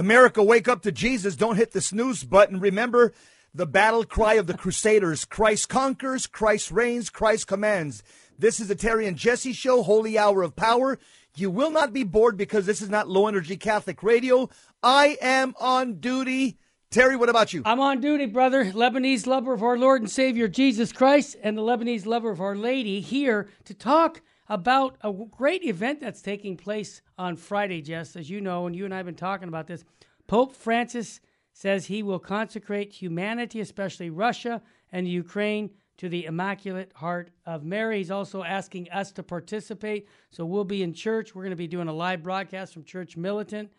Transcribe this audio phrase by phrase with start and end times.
[0.00, 1.36] America, wake up to Jesus.
[1.36, 2.58] Don't hit the snooze button.
[2.58, 3.12] Remember
[3.52, 8.02] the battle cry of the Crusaders Christ conquers, Christ reigns, Christ commands.
[8.38, 10.98] This is the Terry and Jesse Show, Holy Hour of Power.
[11.36, 14.48] You will not be bored because this is not low energy Catholic radio.
[14.82, 16.56] I am on duty.
[16.90, 17.60] Terry, what about you?
[17.66, 18.72] I'm on duty, brother.
[18.72, 22.56] Lebanese lover of our Lord and Savior Jesus Christ and the Lebanese lover of Our
[22.56, 28.16] Lady here to talk about a great event that's taking place on Friday, Jess.
[28.16, 29.84] As you know, and you and I have been talking about this,
[30.26, 31.20] Pope Francis
[31.52, 34.60] says he will consecrate humanity, especially Russia
[34.90, 37.98] and Ukraine, to the Immaculate Heart of Mary.
[37.98, 40.08] He's also asking us to participate.
[40.30, 41.34] So we'll be in church.
[41.34, 43.70] We're going to be doing a live broadcast from Church Militant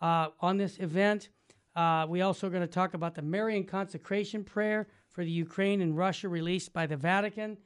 [0.00, 1.28] uh, on this event.
[1.76, 5.82] Uh, we also are going to talk about the Marian consecration prayer for the Ukraine
[5.82, 7.58] and Russia released by the Vatican.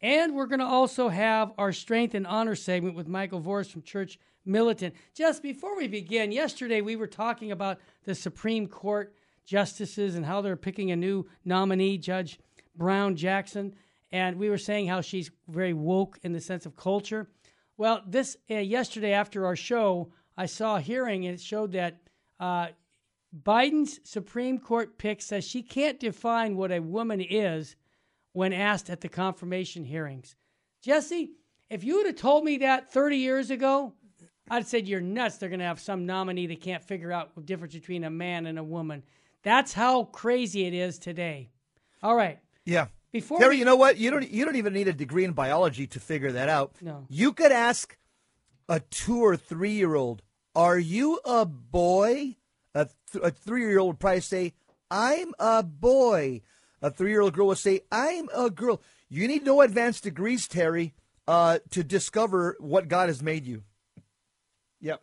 [0.00, 3.82] And we're going to also have our Strength and Honor segment with Michael Voris from
[3.82, 4.94] Church Militant.
[5.12, 10.40] Just before we begin, yesterday we were talking about the Supreme Court justices and how
[10.40, 12.38] they're picking a new nominee, Judge
[12.76, 13.74] Brown Jackson.
[14.12, 17.28] And we were saying how she's very woke in the sense of culture.
[17.76, 22.00] Well, this uh, yesterday after our show, I saw a hearing and it showed that
[22.38, 22.68] uh,
[23.42, 27.74] Biden's Supreme Court pick says she can't define what a woman is
[28.32, 30.36] when asked at the confirmation hearings.
[30.82, 31.32] Jesse,
[31.70, 33.94] if you would have told me that 30 years ago,
[34.50, 35.36] I'd said you're nuts.
[35.36, 38.46] They're going to have some nominee that can't figure out the difference between a man
[38.46, 39.04] and a woman.
[39.42, 41.50] That's how crazy it is today.
[42.02, 42.38] All right.
[42.64, 42.86] Yeah.
[43.12, 43.96] Before Terry, we, you know what?
[43.96, 46.76] You don't you don't even need a degree in biology to figure that out.
[46.82, 47.06] No.
[47.08, 47.96] You could ask
[48.68, 50.22] a 2 or 3 year old,
[50.54, 52.36] "Are you a boy?"
[52.74, 54.52] A, th- a 3 year old would probably say,
[54.90, 56.42] "I'm a boy."
[56.80, 58.80] A three year old girl will say, I'm a girl.
[59.08, 60.94] You need no advanced degrees, Terry,
[61.26, 63.62] uh, to discover what God has made you.
[64.80, 65.02] Yep.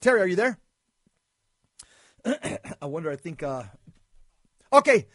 [0.00, 0.58] Terry, are you there?
[2.80, 3.42] I wonder, I think.
[3.42, 3.64] Uh...
[4.72, 5.06] Okay.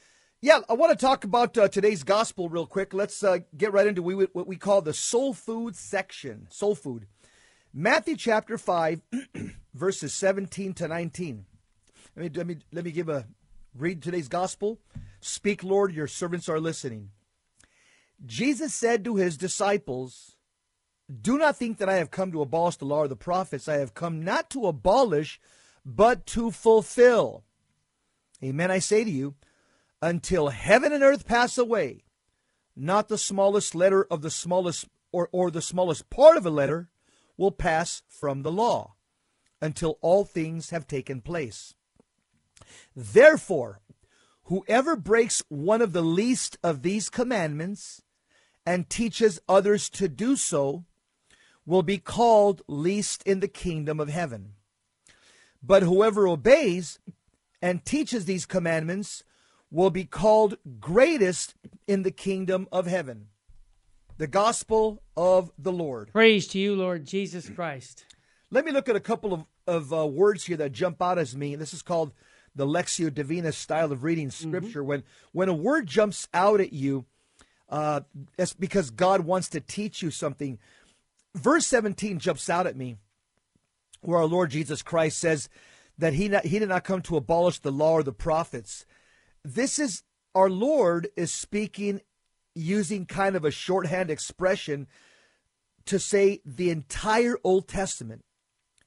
[0.42, 2.96] Yeah, I want to talk about uh, today's gospel real quick.
[2.96, 6.48] Let's uh, get right into what we call the soul food section.
[6.50, 7.06] Soul food.
[7.74, 9.02] Matthew chapter 5,
[9.76, 11.46] verses 17 to 19.
[12.16, 13.28] Let me, let me, let me give a
[13.78, 14.80] Read today's gospel.
[15.22, 17.12] Speak, Lord, your servants are listening.
[18.26, 20.36] Jesus said to his disciples,
[21.22, 23.70] Do not think that I have come to abolish the law or the prophets.
[23.70, 25.40] I have come not to abolish,
[25.86, 27.46] but to fulfill.
[28.44, 29.36] Amen, I say to you,
[30.02, 32.04] until heaven and earth pass away,
[32.76, 36.90] not the smallest letter of the smallest or, or the smallest part of a letter
[37.38, 38.96] will pass from the law
[39.62, 41.74] until all things have taken place.
[42.96, 43.82] Therefore,
[44.46, 48.02] whoever breaks one of the least of these commandments
[48.66, 50.86] and teaches others to do so
[51.66, 54.54] will be called least in the kingdom of heaven.
[55.64, 57.00] But whoever obeys
[57.62, 59.24] and teaches these commandments
[59.70, 61.56] will be called greatest
[61.88, 63.28] in the kingdom of heaven.
[64.18, 66.12] The gospel of the Lord.
[66.12, 68.06] Praise to you, Lord Jesus Christ.
[68.50, 71.36] Let me look at a couple of, of uh, words here that jump out as
[71.36, 71.56] me.
[71.56, 72.12] This is called
[72.56, 74.50] the Lectio Divina style of reading mm-hmm.
[74.50, 74.82] Scripture.
[74.82, 74.90] Mm-hmm.
[74.90, 77.06] When when a word jumps out at you,
[77.70, 78.02] uh,
[78.38, 80.60] that's because God wants to teach you something.
[81.34, 82.98] Verse 17 jumps out at me,
[84.02, 85.48] where our Lord Jesus Christ says
[85.98, 88.86] that he not, he did not come to abolish the law or the prophets.
[89.44, 90.04] This is
[90.36, 92.02] our Lord is speaking
[92.54, 94.88] using kind of a shorthand expression
[95.86, 98.24] to say the entire Old Testament.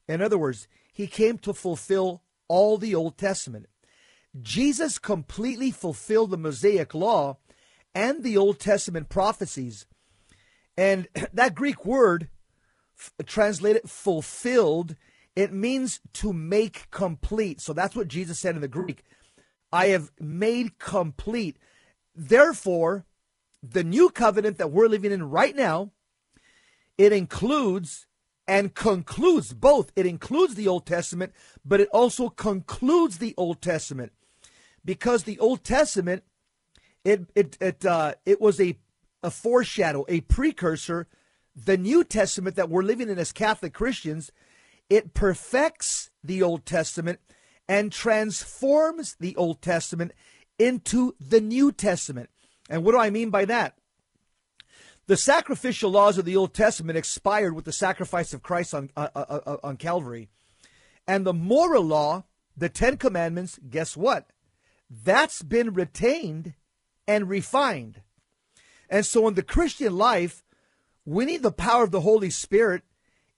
[0.07, 3.67] In other words, he came to fulfill all the Old Testament.
[4.41, 7.37] Jesus completely fulfilled the Mosaic law
[7.93, 9.85] and the Old Testament prophecies.
[10.77, 12.29] And that Greek word,
[12.99, 14.95] f- translated fulfilled,
[15.35, 17.61] it means to make complete.
[17.61, 19.03] So that's what Jesus said in the Greek.
[19.71, 21.57] I have made complete.
[22.15, 23.05] Therefore,
[23.61, 25.91] the new covenant that we're living in right now,
[26.97, 28.07] it includes
[28.47, 29.91] and concludes both.
[29.95, 31.33] It includes the Old Testament,
[31.63, 34.11] but it also concludes the Old Testament
[34.83, 36.23] because the Old Testament
[37.03, 38.77] it it it uh, it was a
[39.23, 41.07] a foreshadow, a precursor.
[41.55, 44.29] The New Testament that we're living in as Catholic Christians,
[44.89, 47.19] it perfects the Old Testament
[47.67, 50.11] and transforms the Old Testament
[50.59, 52.29] into the New Testament.
[52.69, 53.77] And what do I mean by that?
[55.07, 59.09] The sacrificial laws of the Old Testament expired with the sacrifice of Christ on, uh,
[59.15, 60.29] uh, uh, uh, on Calvary.
[61.07, 62.23] And the moral law,
[62.57, 64.31] the Ten Commandments, guess what?
[64.89, 66.53] That's been retained
[67.07, 68.01] and refined.
[68.89, 70.43] And so in the Christian life,
[71.05, 72.81] we need the power of the Holy Spirit.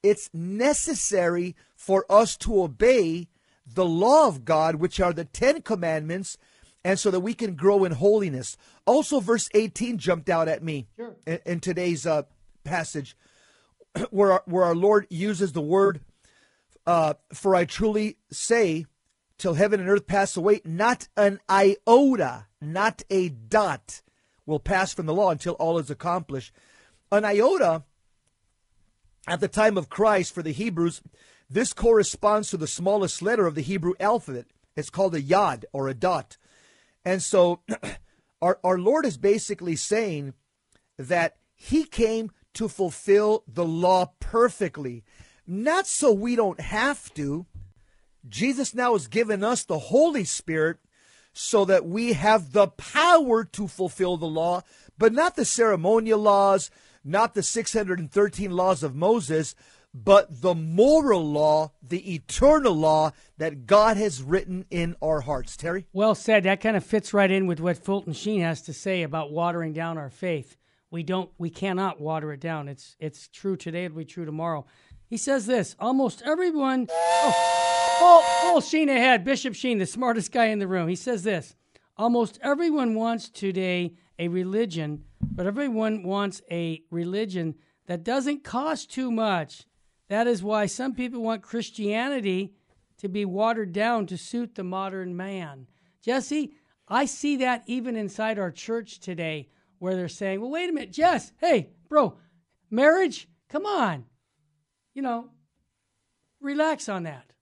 [0.02, 3.28] It's necessary for us to obey
[3.66, 6.38] the law of God, which are the Ten Commandments,
[6.88, 8.56] and so that we can grow in holiness.
[8.86, 11.18] Also, verse 18 jumped out at me Sure.
[11.26, 12.22] in, in today's uh,
[12.64, 13.18] passage,
[14.10, 16.00] where our, where our Lord uses the word,
[16.86, 18.86] uh, "For I truly say,
[19.38, 24.02] till heaven and earth pass away, not an iota, not a dot,
[24.46, 26.54] will pass from the law until all is accomplished."
[27.12, 27.84] An iota,
[29.28, 31.02] at the time of Christ, for the Hebrews,
[31.50, 34.46] this corresponds to the smallest letter of the Hebrew alphabet.
[34.78, 36.38] It's called a yod or a dot.
[37.08, 37.62] And so
[38.42, 40.34] our, our Lord is basically saying
[40.98, 45.06] that he came to fulfill the law perfectly,
[45.48, 47.46] not so we don't have to.
[48.28, 50.80] Jesus now has given us the Holy Spirit
[51.32, 54.64] so that we have the power to fulfill the law,
[54.98, 56.70] but not the ceremonial laws,
[57.06, 59.56] not the 613 laws of Moses,
[60.04, 65.58] but the moral law, the eternal law that God has written in our hearts.
[65.58, 65.88] Terry?
[65.94, 66.44] Well said.
[66.44, 69.74] That kind of fits right in with what Fulton Sheen has to say about watering
[69.74, 70.58] down our faith.
[70.92, 72.68] We don't we cannot water it down.
[72.68, 74.66] It's it's true today, it'll be true tomorrow.
[75.10, 80.46] He says this, almost everyone oh, full, full Sheen ahead, Bishop Sheen, the smartest guy
[80.46, 80.88] in the room.
[80.88, 81.56] He says this.
[81.98, 87.56] Almost everyone wants today a religion, but everyone wants a religion
[87.88, 89.66] that doesn't cost too much.
[90.10, 92.54] That is why some people want Christianity
[92.98, 95.68] to be watered down to suit the modern man.
[96.02, 96.54] Jesse,
[96.88, 99.50] I see that even inside our church today,
[99.80, 102.18] where they're saying, well, wait a minute, Jess, hey, bro,
[102.72, 104.06] marriage, come on.
[104.94, 105.30] You know,
[106.42, 107.34] relax on that.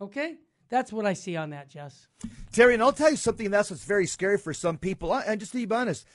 [0.00, 0.36] Okay?
[0.70, 2.06] That's what I see on that, Jess.
[2.52, 5.12] Terry, and I'll tell you something that's what's very scary for some people.
[5.12, 6.06] I- And just to be honest,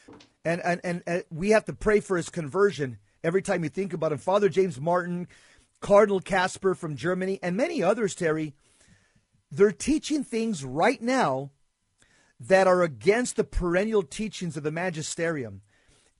[0.44, 3.94] and, and, and, and we have to pray for his conversion every time you think
[3.94, 4.18] about him.
[4.18, 5.28] Father James Martin,
[5.82, 8.54] Cardinal Kasper from Germany, and many others, Terry,
[9.52, 11.52] they're teaching things right now
[12.40, 15.62] that are against the perennial teachings of the magisterium.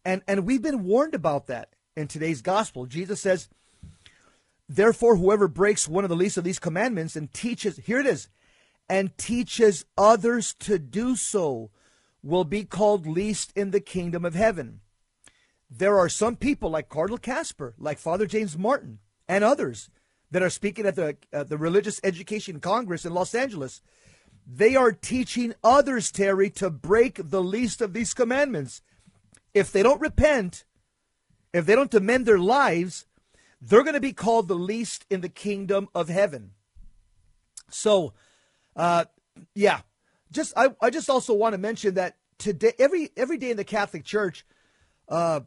[0.04, 2.86] And, and we've been warned about that in today's gospel.
[2.86, 3.50] Jesus says,
[4.68, 8.30] Therefore, whoever breaks one of the least of these commandments and teaches, here it is,
[8.88, 11.72] and teaches others to do so
[12.22, 14.82] will be called least in the kingdom of heaven.
[15.70, 19.90] There are some people like Cardinal Kasper, like Father James Martin, and others
[20.32, 23.82] that are speaking at the, at the Religious Education Congress in Los Angeles.
[24.46, 28.82] They are teaching others, Terry, to break the least of these commandments.
[29.54, 30.66] If they don't repent,
[31.54, 33.06] if they don't amend their lives,
[33.62, 36.52] they're going to be called the least in the kingdom of heaven.
[37.70, 38.14] So,
[38.76, 39.06] uh,
[39.54, 39.82] yeah,
[40.32, 43.64] just I, I just also want to mention that today, every every day in the
[43.64, 44.46] Catholic Church,
[45.08, 45.42] uh,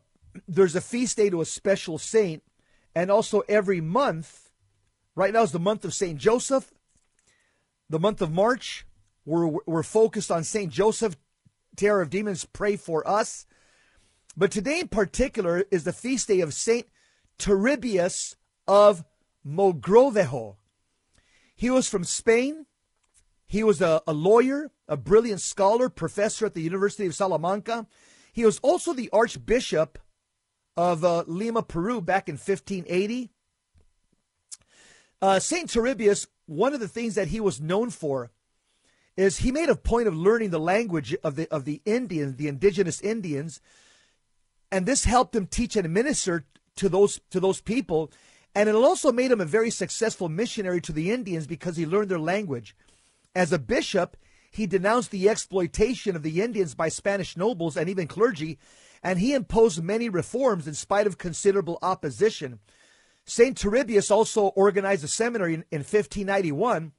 [0.47, 2.43] there's a feast day to a special saint,
[2.95, 4.51] and also every month.
[5.15, 6.73] Right now is the month of Saint Joseph.
[7.89, 8.87] The month of March,
[9.25, 11.17] we're we're focused on Saint Joseph.
[11.77, 13.47] Terror of demons, pray for us.
[14.37, 16.87] But today in particular is the feast day of Saint
[17.39, 19.05] Turibius of
[19.47, 20.57] Mogrovejo.
[21.55, 22.67] He was from Spain.
[23.47, 27.87] He was a, a, lawyer, a brilliant scholar, professor at the University of Salamanca.
[28.33, 29.99] He was also the Archbishop
[30.77, 33.31] of uh, Lima, Peru, back in 1580.
[35.21, 38.31] Uh, Saint Turibius, one of the things that he was known for
[39.17, 42.49] is he made a point of learning the language of the of the Indians, the
[42.49, 43.61] indigenous Indians,
[44.71, 48.11] and this helped him teach and minister to those to those people
[48.55, 52.11] and it also made him a very successful missionary to the Indians because he learned
[52.11, 52.75] their language
[53.35, 54.17] as a bishop
[54.51, 58.59] he denounced the exploitation of the Indians by Spanish nobles and even clergy
[59.03, 62.61] and he imposed many reforms in spite of considerable opposition
[63.25, 63.57] St.
[63.57, 66.93] Turibius also organized a seminary in, in 1591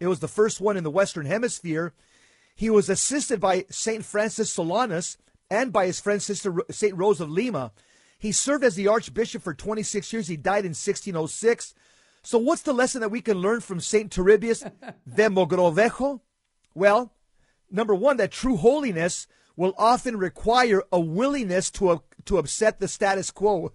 [0.00, 1.94] it was the first one in the western hemisphere
[2.56, 4.04] he was assisted by St.
[4.04, 5.16] Francis Solanus
[5.50, 6.96] and by his friend sister St.
[6.96, 7.72] Rose of Lima
[8.24, 10.28] he served as the archbishop for 26 years.
[10.28, 11.74] He died in 1606.
[12.22, 14.10] So, what's the lesson that we can learn from St.
[14.10, 14.62] Turibius
[15.14, 16.20] de Mogrovejo?
[16.74, 17.12] Well,
[17.70, 23.30] number one, that true holiness will often require a willingness to, to upset the status
[23.30, 23.72] quo.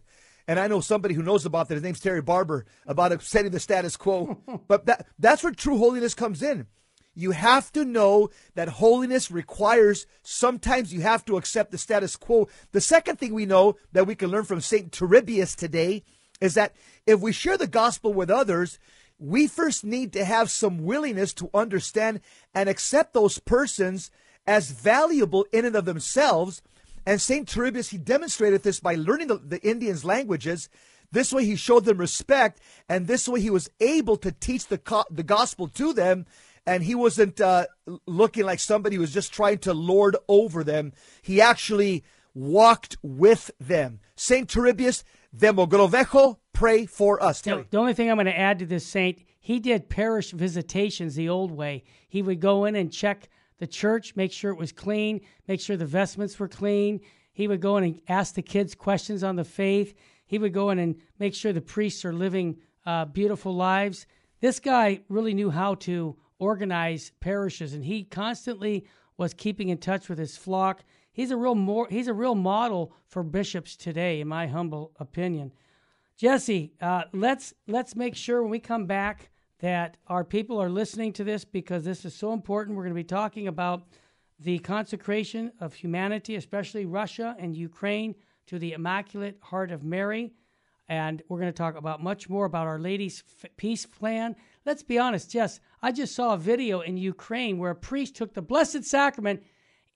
[0.47, 1.75] And I know somebody who knows about that.
[1.75, 4.39] His name's Terry Barber, about upsetting the status quo.
[4.67, 6.67] but that, that's where true holiness comes in.
[7.13, 12.47] You have to know that holiness requires sometimes you have to accept the status quo.
[12.71, 14.91] The second thing we know that we can learn from St.
[14.91, 16.03] Turibius today
[16.39, 18.79] is that if we share the gospel with others,
[19.17, 22.21] we first need to have some willingness to understand
[22.55, 24.11] and accept those persons
[24.47, 26.61] as valuable in and of themselves.
[27.05, 27.47] And St.
[27.47, 30.69] Turibius, he demonstrated this by learning the, the Indians' languages.
[31.11, 34.79] This way, he showed them respect, and this way, he was able to teach the,
[35.09, 36.25] the gospel to them
[36.69, 37.65] and he wasn't uh,
[38.05, 40.93] looking like somebody who was just trying to lord over them.
[41.23, 42.03] He actually
[42.35, 43.99] walked with them.
[44.15, 45.03] Saint Turibius
[45.35, 47.41] de Mogrovejo, pray for us.
[47.41, 51.15] The, the only thing I'm going to add to this saint, he did parish visitations
[51.15, 51.83] the old way.
[52.07, 53.29] He would go in and check
[53.59, 57.01] the church, make sure it was clean, make sure the vestments were clean.
[57.31, 59.93] He would go in and ask the kids questions on the faith.
[60.25, 64.07] He would go in and make sure the priests are living uh, beautiful lives.
[64.39, 68.85] This guy really knew how to organize parishes, and he constantly
[69.17, 70.83] was keeping in touch with his flock.
[71.11, 75.51] He's a real more, he's a real model for bishops today, in my humble opinion.
[76.15, 81.13] Jesse, uh, let's let's make sure when we come back that our people are listening
[81.13, 82.75] to this because this is so important.
[82.75, 83.83] We're going to be talking about
[84.39, 88.15] the consecration of humanity, especially Russia and Ukraine,
[88.47, 90.31] to the Immaculate Heart of Mary.
[90.87, 93.23] And we're going to talk about much more about Our Lady's
[93.57, 94.35] peace plan.
[94.65, 98.33] Let's be honest, Jess, I just saw a video in Ukraine where a priest took
[98.33, 99.43] the Blessed Sacrament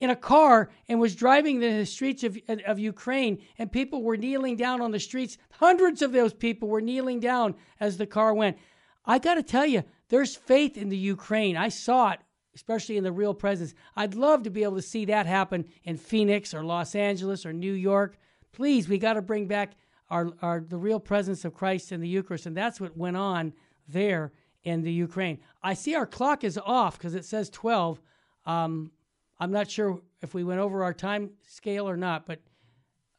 [0.00, 4.56] in a car and was driving the streets of, of Ukraine, and people were kneeling
[4.56, 5.38] down on the streets.
[5.52, 8.58] Hundreds of those people were kneeling down as the car went.
[9.06, 11.56] I got to tell you, there's faith in the Ukraine.
[11.56, 12.20] I saw it,
[12.54, 13.74] especially in the real presence.
[13.96, 17.52] I'd love to be able to see that happen in Phoenix or Los Angeles or
[17.52, 18.16] New York.
[18.52, 19.72] Please, we got to bring back
[20.10, 23.52] our, our the real presence of Christ in the Eucharist, and that's what went on
[23.88, 24.32] there
[24.62, 25.38] in the Ukraine.
[25.62, 28.00] I see our clock is off because it says 12.
[28.46, 28.92] Um,
[29.38, 32.40] I'm not sure if we went over our time scale or not, but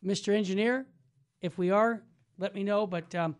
[0.04, 0.34] Mr.
[0.34, 0.86] Engineer,
[1.42, 2.01] if we are,
[2.38, 2.88] let me know.
[2.88, 3.36] But um,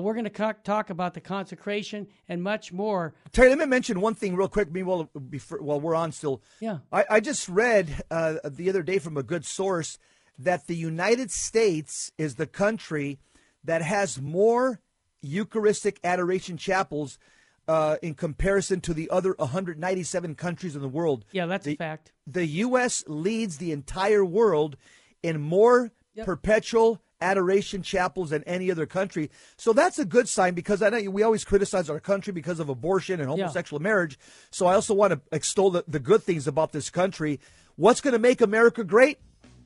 [0.00, 3.14] we're going to talk about the consecration and much more.
[3.32, 4.72] Terry, let me mention one thing real quick.
[4.72, 8.98] Meanwhile, before, while we're on still, yeah, I, I just read uh, the other day
[8.98, 9.98] from a good source
[10.38, 13.18] that the United States is the country
[13.64, 14.80] that has more
[15.20, 17.18] Eucharistic adoration chapels
[17.68, 21.24] uh, in comparison to the other 197 countries in the world.
[21.32, 22.12] Yeah, that's the, a fact.
[22.26, 23.04] The U.S.
[23.06, 24.76] leads the entire world
[25.22, 26.26] in more yep.
[26.26, 29.30] perpetual adoration chapels than any other country.
[29.56, 32.68] So that's a good sign because I know we always criticize our country because of
[32.68, 33.88] abortion and homosexual yeah.
[33.88, 34.18] marriage.
[34.50, 37.40] So I also want to extol the, the good things about this country.
[37.76, 39.18] What's going to make America great?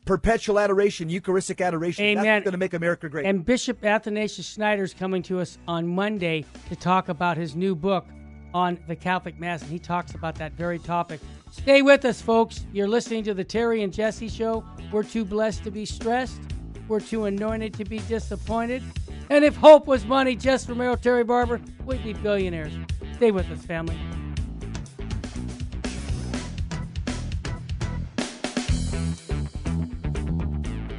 [0.05, 2.05] Perpetual adoration, Eucharistic adoration.
[2.05, 2.25] Amen.
[2.25, 3.27] That's going to make America great.
[3.27, 7.75] And Bishop Athanasius Schneider is coming to us on Monday to talk about his new
[7.75, 8.07] book
[8.55, 11.21] on the Catholic Mass, and he talks about that very topic.
[11.51, 12.65] Stay with us, folks.
[12.73, 14.65] You're listening to the Terry and Jesse Show.
[14.93, 16.41] We're too blessed to be stressed.
[16.89, 18.83] We're too anointed to be disappointed.
[19.29, 22.73] And if hope was money, Jess Romero, Terry Barber, we'd be billionaires.
[23.15, 23.99] Stay with us, family.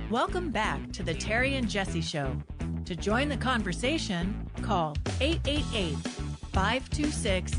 [0.10, 2.36] Welcome back to the Terry and Jesse Show.
[2.86, 5.96] To join the conversation, call 888
[6.54, 7.52] 526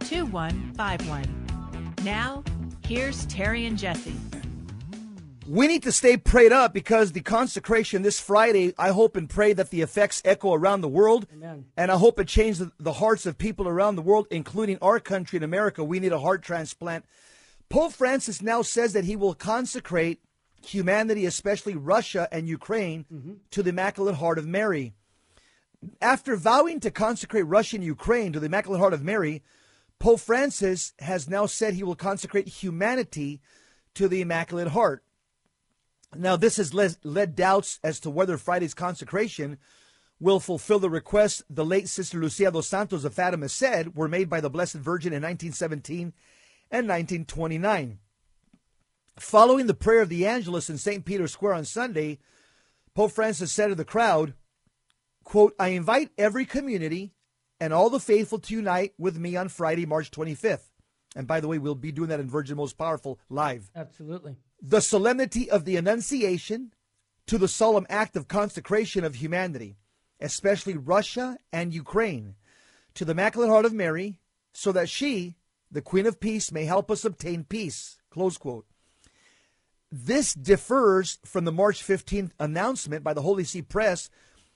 [0.00, 1.46] 2151.
[2.04, 2.42] Now,
[2.84, 4.14] here's Terry and Jesse.
[5.48, 9.52] We need to stay prayed up because the consecration this Friday, I hope and pray
[9.52, 11.26] that the effects echo around the world.
[11.32, 11.66] Amen.
[11.76, 15.36] And I hope it changes the hearts of people around the world, including our country
[15.36, 15.84] in America.
[15.84, 17.04] We need a heart transplant.
[17.68, 20.20] Pope Francis now says that he will consecrate
[20.64, 23.34] humanity, especially Russia and Ukraine, mm-hmm.
[23.52, 24.94] to the Immaculate Heart of Mary.
[26.00, 29.42] After vowing to consecrate Russia and Ukraine to the Immaculate Heart of Mary,
[30.00, 33.40] Pope Francis has now said he will consecrate humanity
[33.94, 35.04] to the Immaculate Heart.
[36.14, 39.58] Now, this has led, doubts as to whether Friday's consecration
[40.20, 44.30] will fulfill the requests the late Sister Lucia dos Santos of Fatima said were made
[44.30, 46.12] by the Blessed Virgin in 1917
[46.70, 47.98] and 1929.
[49.18, 51.04] Following the prayer of the Angelus in St.
[51.04, 52.18] Peter's Square on Sunday,
[52.94, 54.34] Pope Francis said to the crowd,
[55.24, 57.12] quote, I invite every community
[57.60, 60.70] and all the faithful to unite with me on Friday, March 25th.
[61.14, 63.70] And by the way, we'll be doing that in Virgin Most Powerful live.
[63.74, 64.36] Absolutely
[64.68, 66.72] the solemnity of the Annunciation
[67.26, 69.76] to the solemn act of consecration of humanity,
[70.20, 72.34] especially Russia and Ukraine,
[72.94, 74.18] to the Immaculate Heart of Mary,
[74.52, 75.36] so that she,
[75.70, 77.98] the Queen of Peace, may help us obtain peace.
[79.92, 84.10] This differs from the March 15th announcement by the Holy See Press,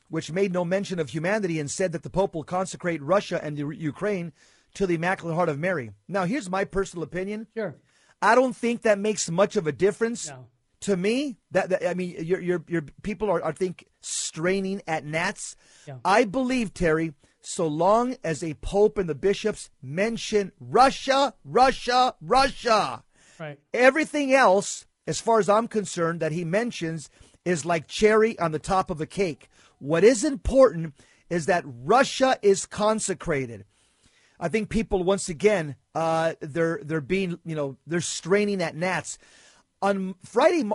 [0.09, 3.59] which made no mention of humanity and said that the Pope will consecrate Russia and
[3.59, 4.33] Ukraine
[4.75, 5.93] to the Immaculate Heart of Mary.
[6.09, 7.47] Now, here's my personal opinion.
[7.55, 7.77] Sure.
[8.23, 10.29] I don't think that makes much of a difference.
[10.29, 10.47] No.
[10.83, 15.05] To me, that, that, I mean, your your your people are I think straining at
[15.05, 15.57] gnats.
[15.87, 15.97] Yeah.
[16.05, 17.13] I believe Terry,
[17.43, 23.05] so long as a pope and the bishops mention Russia, Russia, Russia,
[23.39, 23.59] right.
[23.75, 27.11] Everything else, as far as I'm concerned, that he mentions
[27.45, 29.49] is like cherry on the top of a cake.
[29.79, 30.95] What is important
[31.29, 33.65] is that Russia is consecrated.
[34.41, 39.19] I think people once again uh, they're they're being you know they're straining at gnats.
[39.83, 40.69] On Friday,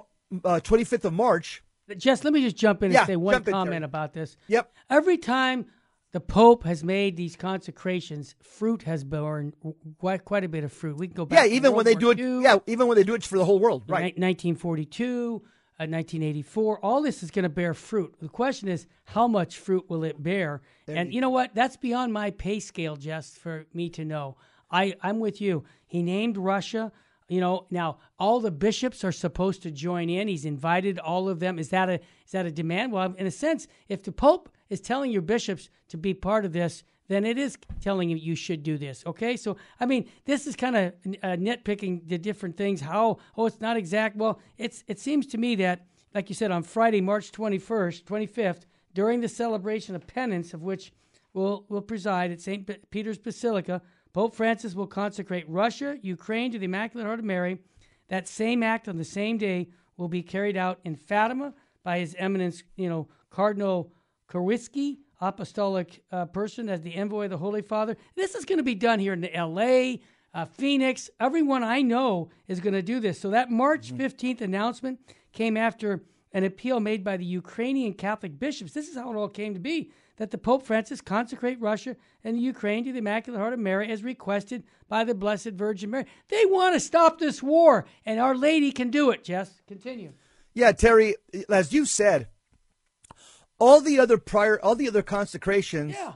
[0.63, 1.63] twenty uh, fifth of March.
[1.98, 4.38] Jess, let me just jump in and Yeah, say one comment about this.
[4.48, 4.72] Yep.
[4.89, 5.67] Every time
[6.13, 9.53] the Pope has made these consecrations, fruit has borne
[10.00, 10.98] quite quite a bit of fruit.
[10.98, 11.39] We can go back.
[11.43, 12.19] Yeah, to even when they War do it.
[12.19, 13.84] II, Yeah, even when they do it for the whole world.
[13.88, 14.17] Right.
[14.17, 15.43] 1942,
[15.77, 16.79] uh, 1984.
[16.79, 18.15] All this is going to bear fruit.
[18.20, 20.62] The question is, how much fruit will it bear?
[20.88, 21.53] and you know what?
[21.53, 24.38] That's beyond my pay scale, just for me to know.
[24.72, 25.63] I, I'm with you.
[25.86, 26.91] He named Russia.
[27.27, 30.27] You know, now all the bishops are supposed to join in.
[30.27, 31.58] He's invited all of them.
[31.58, 32.91] Is that a is that a demand?
[32.91, 36.53] Well, in a sense, if the Pope is telling your bishops to be part of
[36.53, 39.04] this, then it is telling you you should do this.
[39.06, 40.94] Okay, so I mean, this is kind of
[41.24, 42.82] uh, nitpicking the different things.
[42.82, 44.16] How oh, it's not exact.
[44.16, 48.06] Well, it's it seems to me that, like you said, on Friday, March twenty first,
[48.06, 50.92] twenty fifth, during the celebration of penance, of which
[51.34, 52.90] will will preside at St.
[52.90, 53.82] Peter's Basilica,
[54.14, 57.60] Pope Francis will consecrate Russia, Ukraine to the Immaculate Heart of Mary.
[58.08, 62.16] That same act on the same day will be carried out in Fatima by His
[62.18, 63.92] Eminence, you know, Cardinal
[64.28, 67.98] Kowalski, apostolic uh, person as the envoy of the Holy Father.
[68.15, 70.01] This is going to be done here in L.A.,
[70.34, 71.10] uh, Phoenix.
[71.19, 73.19] Everyone I know is going to do this.
[73.19, 75.00] So that March 15th announcement
[75.31, 76.03] came after
[76.34, 78.74] an appeal made by the Ukrainian Catholic bishops.
[78.74, 82.36] This is how it all came to be that the Pope Francis consecrate Russia and
[82.36, 86.05] the Ukraine to the Immaculate Heart of Mary as requested by the Blessed Virgin Mary.
[86.29, 89.24] They want to stop this war, and Our Lady can do it.
[89.24, 90.13] Jess, continue.
[90.53, 91.15] Yeah, Terry,
[91.49, 92.28] as you said,
[93.60, 96.13] all the other prior, all the other consecrations, Yeah,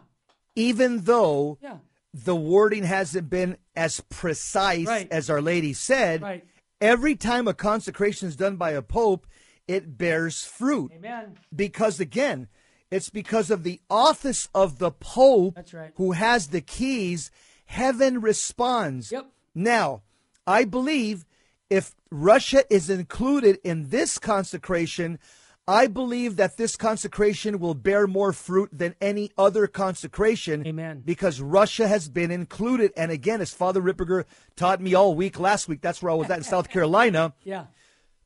[0.56, 1.78] even though yeah,
[2.14, 5.08] the wording hasn't been as precise Right.
[5.12, 6.46] as Our Lady said, right.
[6.82, 9.28] every time a consecration is done by a pope,
[9.68, 10.92] it bears fruit.
[10.96, 11.38] Amen.
[11.56, 12.48] Because again,
[12.92, 15.92] it's because of the office of the pope right.
[15.96, 17.30] who has the keys,
[17.66, 19.12] heaven responds.
[19.12, 19.28] Yep.
[19.54, 20.02] Now,
[20.48, 21.26] I believe
[21.70, 25.20] if Russia is included in this consecration,
[25.70, 30.66] I believe that this consecration will bear more fruit than any other consecration.
[30.66, 31.04] Amen.
[31.06, 32.92] Because Russia has been included.
[32.98, 34.24] And again, as Father Ripperger
[34.56, 37.66] taught me all week last week, that's where I was at in South Carolina Yeah.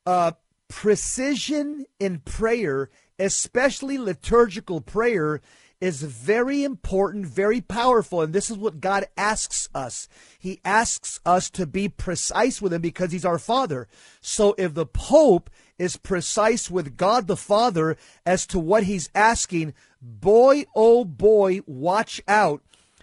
[0.06, 0.32] uh,
[0.68, 5.40] precision in prayer, especially liturgical prayer,
[5.80, 8.22] is very important, very powerful.
[8.22, 10.08] And this is what God asks us.
[10.38, 13.86] He asks us to be precise with Him because He's our Father.
[14.22, 19.74] So if the Pope is precise with God the Father as to what He's asking,
[20.00, 22.62] boy, oh boy, watch out.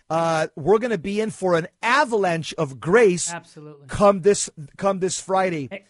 [0.10, 3.88] Uh, we're going to be in for an avalanche of grace Absolutely.
[3.88, 5.70] come this come this Friday.
[5.72, 5.86] Hey.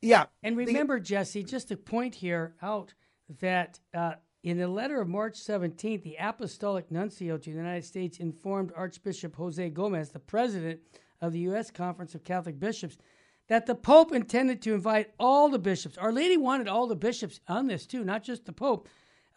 [0.00, 2.94] Yeah, And remember, Jesse, just to point here out
[3.40, 8.18] that uh, in the letter of March 17th, the Apostolic Nuncio to the United States
[8.18, 10.80] informed Archbishop Jose Gomez, the president
[11.20, 11.70] of the U.S.
[11.70, 12.98] Conference of Catholic Bishops,
[13.48, 15.96] that the Pope intended to invite all the bishops.
[15.98, 18.88] Our Lady wanted all the bishops on this too, not just the Pope,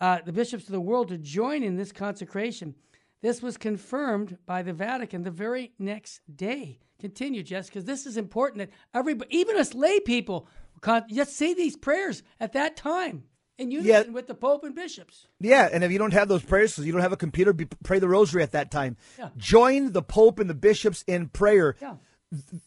[0.02, 2.76] uh, the bishops of the world to join in this consecration.
[3.22, 6.80] This was confirmed by the Vatican the very next day.
[7.00, 10.48] Continue, Jess, because this is important that everybody, even us lay people,
[10.82, 13.24] con- just say these prayers at that time
[13.58, 14.12] in unison Yeah.
[14.14, 15.28] with the Pope and bishops.
[15.40, 17.66] Yeah, and if you don't have those prayers, so you don't have a computer, be,
[17.84, 18.96] pray the rosary at that time.
[19.18, 19.30] Yeah.
[19.38, 21.76] Join the Pope and the bishops in prayer.
[21.82, 21.96] Yeah.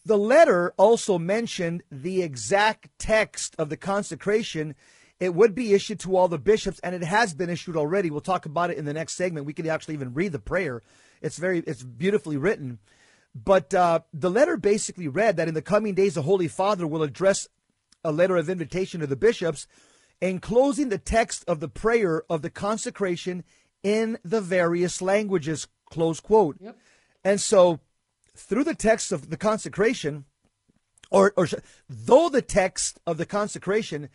[0.05, 4.75] The letter also mentioned the exact text of the consecration.
[5.19, 8.09] It would be issued to all the bishops, and it has been issued already.
[8.09, 9.45] We'll talk about it in the next segment.
[9.45, 10.81] We could actually even read the prayer.
[11.21, 12.79] It's very, it's beautifully written.
[13.33, 17.01] But uh, the letter basically read that in the coming days, the Holy Father will
[17.01, 17.47] address
[18.03, 19.65] a letter of invitation to the bishops,
[20.21, 23.43] enclosing the text of the prayer of the consecration
[23.81, 25.67] in the various languages.
[25.89, 26.57] Close quote.
[26.59, 26.77] Yep.
[27.23, 27.79] And so,
[28.35, 30.25] through the text of the consecration,
[31.11, 31.47] or, or
[31.89, 34.09] though the text of the consecration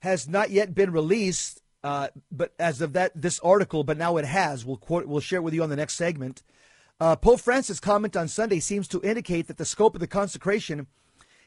[0.00, 4.24] has not yet been released, uh, but as of that this article, but now it
[4.24, 4.64] has.
[4.64, 5.06] We'll quote.
[5.06, 6.42] We'll share it with you on the next segment.
[6.98, 10.86] Uh, Pope Francis' comment on Sunday seems to indicate that the scope of the consecration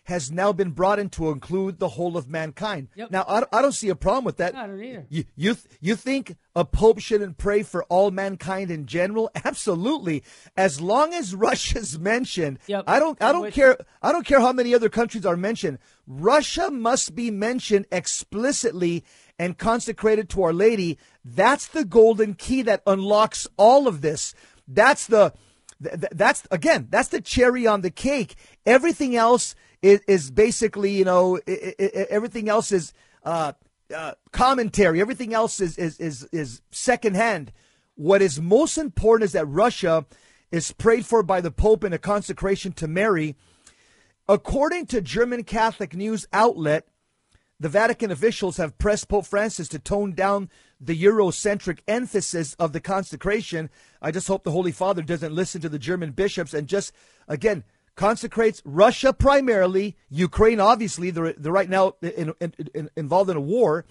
[0.06, 2.88] has now been broadened to include the whole of mankind.
[2.96, 3.12] Yep.
[3.12, 4.56] Now, I, don't- I don't see a problem with that.
[4.56, 5.06] I don't either.
[5.10, 9.30] You you th- you think a pope shouldn't pray for all mankind in general?
[9.46, 10.24] Absolutely,
[10.58, 12.60] as long as Russia's mentioned.
[12.68, 12.84] Yep.
[12.88, 15.78] I don't I don't care I don't care how many other countries are mentioned.
[16.08, 19.04] Russia must be mentioned explicitly
[19.38, 20.98] and consecrated to Our Lady.
[21.24, 24.34] That's the golden key that unlocks all of this.
[24.68, 25.34] That's the
[25.82, 28.36] th- th- that's again that's the cherry on the cake.
[28.66, 33.54] Everything else is, is basically you know i- i- i- everything else is uh,
[33.96, 35.02] uh, commentary.
[35.02, 37.52] Everything else is is is is secondhand.
[37.96, 40.06] What is most important is that Russia
[40.52, 43.36] is prayed for by the Pope in a consecration to Mary.
[44.28, 46.88] According to German Catholic news outlet,
[47.60, 52.80] the Vatican officials have pressed Pope Francis to tone down the Eurocentric emphasis of the
[52.80, 53.70] consecration.
[54.02, 56.94] I just hope the Holy Father doesn't listen to the German bishops and just,
[57.28, 57.64] again,
[58.00, 63.42] consecrates Russia primarily, Ukraine, obviously, they're, they're right now in, in, in, involved in a
[63.42, 63.84] war,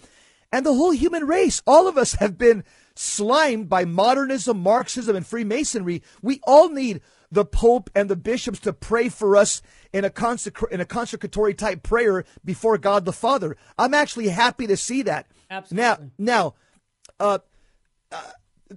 [0.50, 1.60] and the whole human race.
[1.66, 6.02] All of us have been slimed by modernism, Marxism, and Freemasonry.
[6.22, 9.60] We all need the Pope and the bishops to pray for us
[9.92, 13.58] in a, consecra- in a consecratory type prayer before God the Father.
[13.76, 15.26] I'm actually happy to see that.
[15.50, 15.84] Absolutely.
[15.84, 16.54] Now, now,
[17.20, 17.38] uh,
[18.10, 18.22] uh,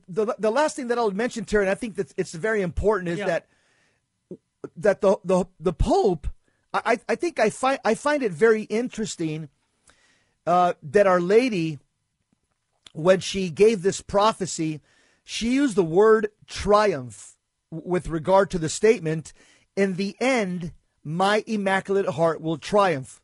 [0.10, 3.08] the the last thing that I'll mention, Terry, and I think that it's very important,
[3.10, 3.28] is Yeah.
[3.28, 3.48] that
[4.76, 6.28] that the the the Pope,
[6.74, 9.50] I I think I find I find it very interesting
[10.46, 11.80] uh, that Our Lady,
[12.94, 14.82] when she gave this prophecy,
[15.24, 17.36] she used the word triumph
[17.70, 19.34] with regard to the statement,
[19.76, 23.22] "In the end, my immaculate heart will triumph."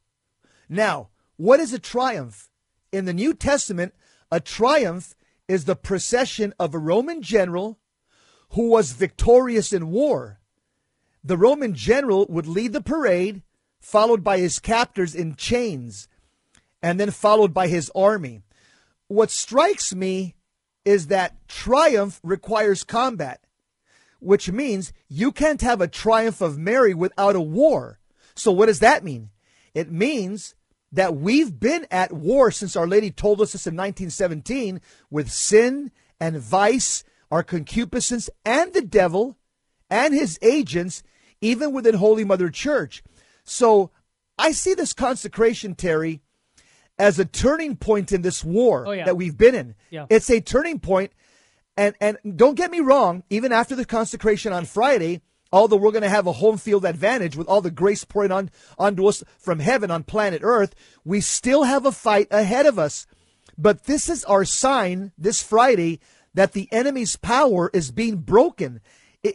[0.70, 2.50] Now, what is a triumph?
[2.92, 3.94] In the New Testament,
[4.32, 5.16] a triumph
[5.48, 7.80] is the procession of a Roman general
[8.52, 10.40] who was victorious in war.
[11.28, 13.42] The Roman general would lead the parade,
[13.82, 16.08] followed by his captors in chains,
[16.82, 18.44] and then followed by his army.
[19.10, 20.36] What strikes me
[20.86, 23.42] is that triumph requires combat,
[24.22, 28.00] which means you can't have a triumph of Mary without a war.
[28.34, 29.32] So, what does that mean?
[29.74, 30.56] It means
[30.94, 35.92] that we've been at war since Our Lady told us this in 1917 with sin
[36.22, 39.36] and vice, our concupiscence, and the devil
[39.90, 41.04] and his agents,
[41.42, 43.04] even within Holy Mother Church.
[43.44, 43.92] So
[44.38, 46.22] I see this consecration, Terry,
[47.00, 49.06] as a turning point in this war Oh, yeah.
[49.06, 49.76] that we've been in.
[49.90, 50.06] Yeah.
[50.10, 51.12] It's a turning point,
[51.76, 53.24] and and don't get me wrong.
[53.30, 55.22] Even after the consecration on Friday,
[55.54, 58.50] although we're going to have a home field advantage with all the grace pouring on
[58.80, 60.74] onto us from heaven on planet Earth,
[61.06, 63.06] we still have a fight ahead of us.
[63.58, 66.00] But this is our sign this Friday
[66.34, 68.82] that the enemy's power is being broken.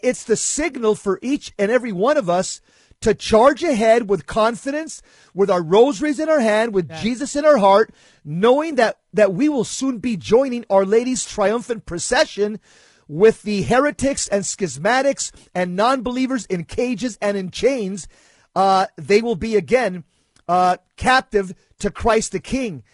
[0.02, 2.60] It's the signal for each and every one of us
[3.02, 5.02] to charge ahead with confidence,
[5.34, 7.92] with our rosaries in our hand, with Jesus in our heart,
[8.24, 12.60] knowing that, that we will soon be joining Our Lady's triumphant procession
[13.08, 18.08] with the heretics and schismatics and non believers in cages and in chains.
[18.54, 20.04] Uh, they will be again
[20.48, 22.84] uh, captive to Christ the King.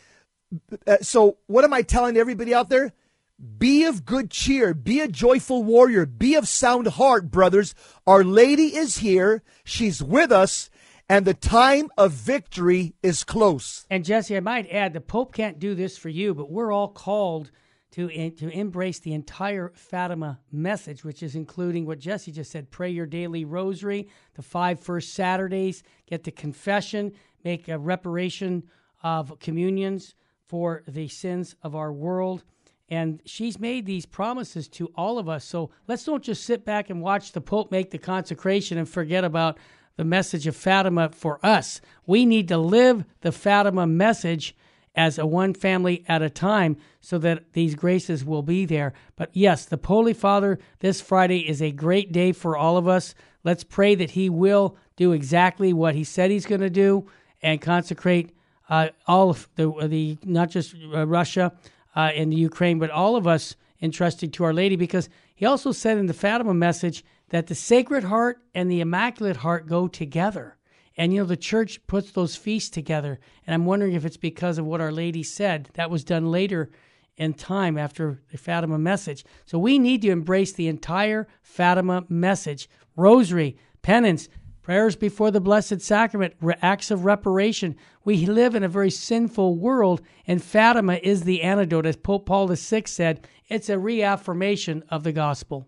[0.86, 2.92] Uh, so, what am I telling everybody out there?
[3.38, 4.74] Be of good cheer.
[4.74, 6.06] Be a joyful warrior.
[6.06, 7.74] Be of sound heart, brothers.
[8.06, 9.44] Our Lady is here.
[9.62, 10.70] She's with us,
[11.08, 13.86] and the time of victory is close.
[13.88, 16.88] And Jesse, I might add, the Pope can't do this for you, but we're all
[16.88, 17.52] called
[17.92, 22.90] to to embrace the entire Fatima message, which is including what Jesse just said: pray
[22.90, 27.12] your daily rosary, the five first Saturdays, get the confession,
[27.44, 28.64] make a reparation
[29.02, 32.42] of communions for the sins of our world.
[32.90, 35.44] And she's made these promises to all of us.
[35.44, 39.24] So let's don't just sit back and watch the Pope make the consecration and forget
[39.24, 39.58] about
[39.96, 41.80] the message of Fatima for us.
[42.06, 44.56] We need to live the Fatima message
[44.94, 48.94] as a one family at a time so that these graces will be there.
[49.16, 53.14] But yes, the Holy Father this Friday is a great day for all of us.
[53.44, 57.08] Let's pray that he will do exactly what he said he's going to do
[57.42, 58.34] and consecrate
[58.68, 61.52] uh, all of the, the not just uh, Russia
[61.96, 65.72] uh, and the Ukraine, but all of us entrusted to Our Lady because he also
[65.72, 70.56] said in the Fatima message that the Sacred Heart and the Immaculate Heart go together.
[70.96, 73.20] And you know, the church puts those feasts together.
[73.46, 75.70] And I'm wondering if it's because of what Our Lady said.
[75.74, 76.70] That was done later
[77.16, 79.24] in time after the Fatima message.
[79.46, 84.28] So we need to embrace the entire Fatima message rosary, penance,
[84.68, 87.74] prayers before the Blessed Sacrament, acts of reparation.
[88.04, 91.86] We live in a very sinful world, and Fatima is the antidote.
[91.86, 95.66] As Pope Paul VI said, it's a reaffirmation of the gospel.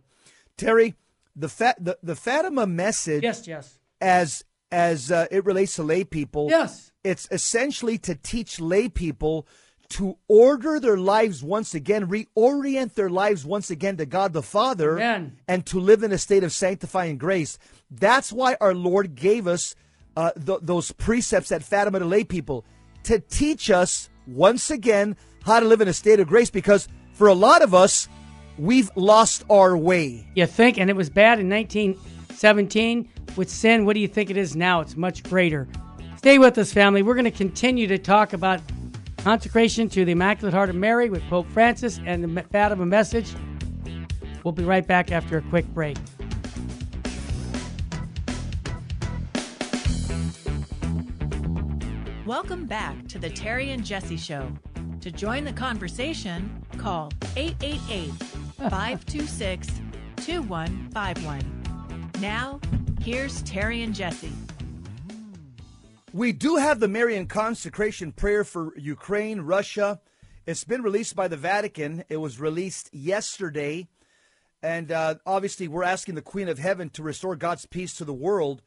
[0.59, 0.97] Terry,
[1.35, 3.79] the fa- the, the Fatima message Yes, yes.
[4.03, 6.93] as as uh, it relates to lay people, Yes.
[7.03, 9.49] it's essentially to teach lay people
[9.91, 14.97] to order their lives once again, reorient their lives once again to God the Father,
[14.97, 15.37] Amen.
[15.49, 17.59] and to live in a state of sanctifying grace.
[17.91, 19.75] That's why our Lord gave us
[20.17, 22.65] uh, th- those precepts at Fatima to lay people
[23.05, 26.51] to teach us once again how to live in a state of grace.
[26.51, 28.09] Because for a lot of us,
[28.59, 30.29] we've lost our way.
[30.37, 33.85] You think, and it was bad in 1917 with sin.
[33.87, 34.81] What do you think it is now?
[34.81, 35.67] It's much greater.
[36.17, 37.03] Stay with us, family.
[37.03, 38.61] We're going to continue to talk about
[39.25, 43.31] Consecration to the Immaculate Heart of Mary with Pope Francis and the Fatima message.
[44.45, 45.99] We'll be right back after a quick break.
[52.25, 54.51] Welcome back to the Terry and Jesse Show.
[55.03, 58.13] To join the conversation, call 888
[58.71, 59.69] 526
[60.17, 62.11] 2151.
[62.21, 62.59] Now,
[63.03, 64.33] here's Terry and Jesse.
[66.13, 70.01] We do have the Marian consecration prayer for Ukraine, Russia.
[70.45, 72.03] It's been released by the Vatican.
[72.09, 73.87] It was released yesterday.
[74.61, 78.13] And uh, obviously, we're asking the Queen of Heaven to restore God's peace to the
[78.13, 78.61] world.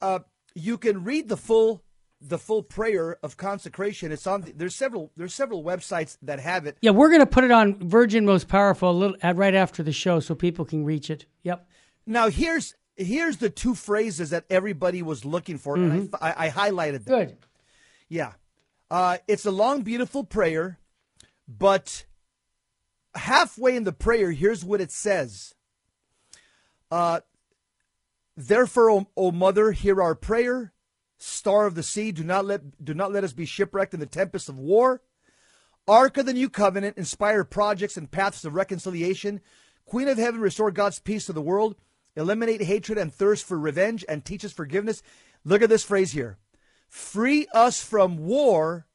[0.00, 0.20] Uh,
[0.54, 1.82] you can read the full
[2.20, 4.12] the full prayer of consecration.
[4.12, 4.42] It's on.
[4.42, 5.10] The, there's several.
[5.16, 6.78] There's several websites that have it.
[6.80, 9.92] Yeah, we're going to put it on Virgin Most Powerful a little right after the
[9.92, 11.26] show, so people can reach it.
[11.42, 11.68] Yep.
[12.06, 15.90] Now here's here's the two phrases that everybody was looking for, mm-hmm.
[15.90, 17.18] and I, I, I, highlighted them.
[17.18, 17.36] Good.
[18.08, 18.32] Yeah,
[18.90, 20.78] uh, it's a long, beautiful prayer,
[21.48, 22.04] but
[23.14, 25.54] halfway in the prayer, here's what it says.
[26.90, 27.20] Uh,
[28.36, 30.72] Therefore, o, o mother, hear our prayer.
[31.18, 34.06] Star of the sea, do not let do not let us be shipwrecked in the
[34.06, 35.00] tempest of war.
[35.86, 39.40] Ark of the New Covenant, inspire projects and paths of reconciliation.
[39.84, 41.76] Queen of Heaven, restore God's peace to the world.
[42.16, 45.02] Eliminate hatred and thirst for revenge and teach us forgiveness.
[45.44, 46.38] Look at this phrase here.
[46.88, 48.86] Free us from war.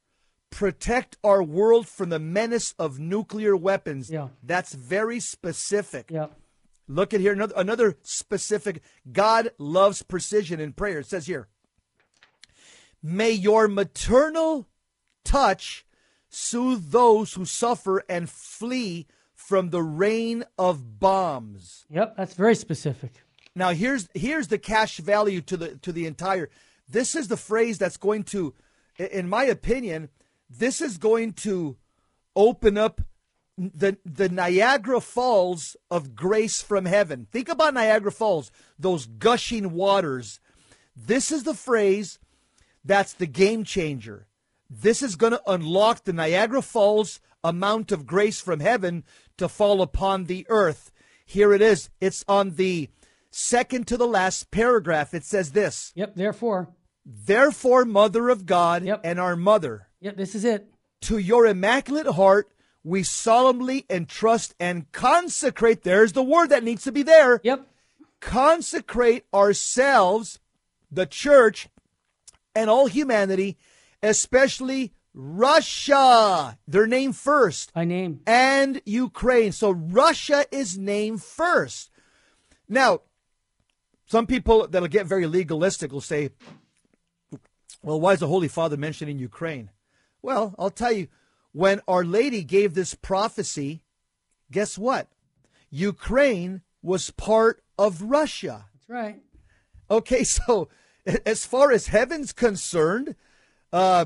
[0.51, 4.09] Protect our world from the menace of nuclear weapons.
[4.09, 4.29] Yeah.
[4.41, 6.09] That's very specific.
[6.09, 6.27] Yeah.
[6.87, 8.81] Look at here another, another specific.
[9.11, 10.99] God loves precision in prayer.
[10.99, 11.47] It says here,
[13.03, 14.67] May your maternal
[15.23, 15.85] touch
[16.29, 19.07] soothe those who suffer and flee
[19.49, 21.87] from the rain of bombs.
[21.89, 23.13] Yep, that's very specific.
[23.55, 26.51] Now here's here's the cash value to the to the entire.
[26.87, 28.53] This is the phrase that's going to,
[28.99, 30.09] in my opinion,
[30.51, 31.77] this is going to
[32.35, 33.01] open up
[33.57, 37.25] the the Niagara Falls of grace from heaven.
[37.31, 40.39] Think about Niagara Falls, those gushing waters.
[40.95, 42.19] This is the phrase
[42.85, 44.27] that's the game changer.
[44.69, 49.03] This is going to unlock the Niagara Falls amount of grace from heaven
[49.37, 50.91] to fall upon the earth.
[51.25, 51.89] Here it is.
[52.01, 52.89] It's on the
[53.31, 55.13] second to the last paragraph.
[55.13, 55.91] It says this.
[55.95, 56.69] Yep, therefore.
[57.05, 59.01] Therefore, Mother of God yep.
[59.03, 59.87] and our Mother.
[60.01, 60.67] Yep, this is it.
[61.03, 62.51] To your immaculate heart
[62.83, 65.83] we solemnly entrust and consecrate.
[65.83, 67.41] There's the word that needs to be there.
[67.43, 67.67] Yep.
[68.21, 70.39] Consecrate ourselves,
[70.91, 71.67] the church,
[72.55, 73.57] and all humanity,
[74.01, 76.57] especially Russia.
[76.67, 77.73] Their name first.
[77.73, 78.21] By name.
[78.25, 79.51] And Ukraine.
[79.51, 81.91] So Russia is named first.
[82.67, 83.01] Now,
[84.05, 86.31] some people that'll get very legalistic will say,
[87.81, 89.69] well, why is the Holy Father mentioning Ukraine?
[90.21, 91.07] Well, I'll tell you,
[91.51, 93.83] when Our Lady gave this prophecy,
[94.51, 95.07] guess what?
[95.69, 98.65] Ukraine was part of Russia.
[98.73, 99.21] That's right.
[99.89, 100.69] Okay, so
[101.25, 103.15] as far as heaven's concerned,
[103.71, 104.05] uh,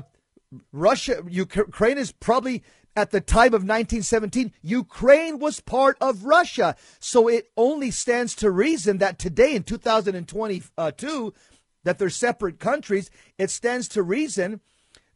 [0.72, 2.62] Russia, Ukraine is probably
[2.96, 6.76] at the time of 1917, Ukraine was part of Russia.
[7.00, 11.34] So it only stands to reason that today in 2022,
[11.82, 14.60] that they're separate countries, it stands to reason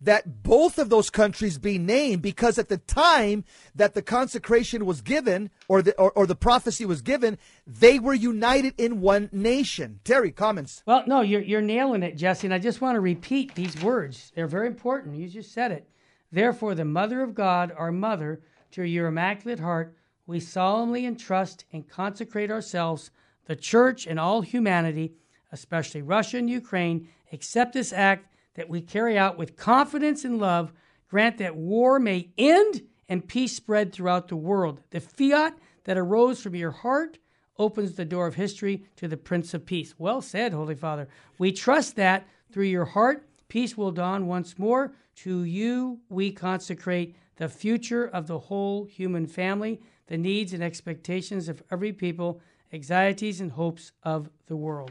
[0.00, 5.00] that both of those countries be named because at the time that the consecration was
[5.00, 10.00] given or the or, or, the prophecy was given they were united in one nation.
[10.04, 10.82] Terry comments?
[10.86, 14.32] Well no you're, you're nailing it jesse and i just want to repeat these words.
[14.34, 15.16] They're very important.
[15.16, 15.88] You just said it.
[16.30, 18.40] Therefore the mother of god our mother
[18.72, 23.10] to your immaculate heart we solemnly entrust and consecrate ourselves
[23.46, 25.14] the church and all humanity
[25.52, 28.26] especially russia and ukraine accept this act
[28.58, 30.72] that we carry out with confidence and love,
[31.08, 34.80] grant that war may end and peace spread throughout the world.
[34.90, 37.18] The fiat that arose from your heart
[37.56, 39.94] opens the door of history to the Prince of Peace.
[39.96, 41.08] Well said, Holy Father.
[41.38, 44.92] We trust that through your heart, peace will dawn once more.
[45.18, 51.48] To you we consecrate the future of the whole human family, the needs and expectations
[51.48, 52.40] of every people,
[52.72, 54.90] anxieties and hopes of the world.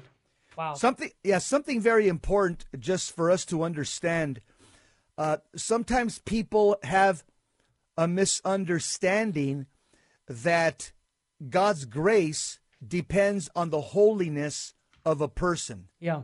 [0.58, 0.74] Wow.
[0.74, 4.42] Something, yeah, something very important just for us to understand.
[5.18, 7.24] Uh, sometimes people have
[7.96, 9.68] a misunderstanding
[10.28, 10.92] that
[11.50, 14.74] God's grace depends on the holiness
[15.06, 15.90] of a person.
[16.00, 16.24] Yeah.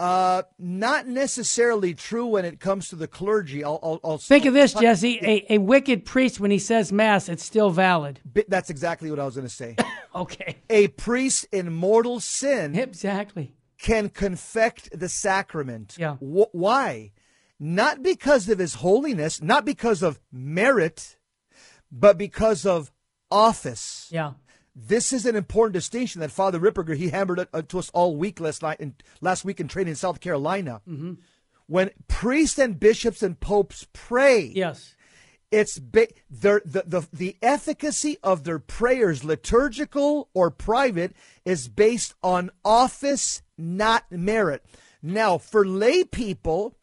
[0.00, 3.62] Uh, not necessarily true when it comes to the clergy.
[3.62, 5.18] I'll, I'll, I'll think of this, Jesse.
[5.22, 8.18] A, a wicked priest, when he says mass, it's still valid.
[8.48, 9.76] That's exactly what I was going to say.
[10.14, 10.56] okay.
[10.70, 15.96] A priest in mortal sin, exactly, can confect the sacrament.
[15.98, 16.16] Yeah.
[16.20, 17.12] W- why?
[17.58, 21.18] Not because of his holiness, not because of merit,
[21.92, 22.90] but because of
[23.30, 24.08] office.
[24.10, 24.32] Yeah.
[24.74, 28.16] This is an important distinction that Father Ripperger he hammered it uh, to us all
[28.16, 30.80] week last night and last week in training in South Carolina.
[30.88, 31.14] Mm-hmm.
[31.66, 34.94] When priests and bishops and popes pray, Yes.
[35.52, 42.14] it's ba- their, the, the the efficacy of their prayers, liturgical or private, is based
[42.22, 44.64] on office, not merit.
[45.02, 46.76] Now, for lay people,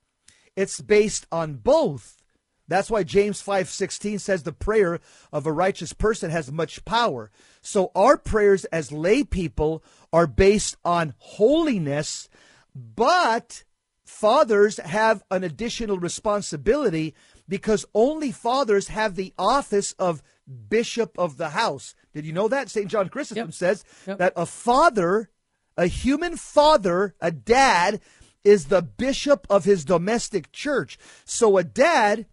[0.56, 2.22] it's based on both.
[2.68, 5.00] That's why James 5:16 says the prayer
[5.32, 7.32] of a righteous person has much power.
[7.62, 12.28] So our prayers as lay people are based on holiness,
[12.76, 13.64] but
[14.06, 17.14] fathers have an additional responsibility
[17.48, 20.22] because only fathers have the office of
[20.70, 21.94] bishop of the house.
[22.14, 22.70] Did you know that?
[22.70, 22.88] St.
[22.90, 23.54] John Chrysostom Yep.
[23.54, 24.18] says Yep.
[24.20, 25.30] that a father,
[25.78, 28.02] a human father, a dad,
[28.44, 30.98] is the bishop of his domestic church.
[31.26, 32.28] So a dad,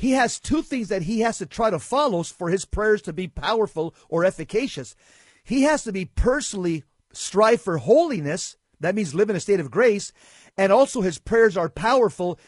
[0.00, 3.12] he has two things that he has to try to follow for his prayers to
[3.12, 4.96] be powerful or efficacious.
[5.44, 8.56] He has to be personally strive for holiness.
[8.80, 10.10] That means live in a state of grace.
[10.56, 12.40] And also his prayers are powerful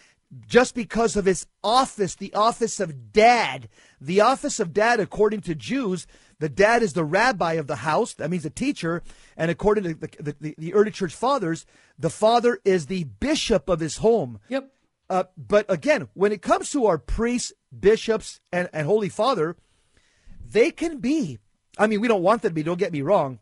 [0.46, 3.68] just because of his office, the office of dad.
[4.00, 6.06] The office of dad, according to Jews,
[6.38, 8.14] the dad is the rabbi of the house.
[8.14, 9.02] That means the teacher.
[9.36, 11.66] And according to the, the, the early church fathers,
[11.98, 14.40] the father is the bishop of his home.
[14.48, 14.70] Yep.
[15.12, 19.57] Uh, but again, when it comes to our priests, bishops, and, and Holy Father,
[20.42, 21.38] they can be,
[21.77, 23.38] I mean, we don't want them to be, don't get me wrong,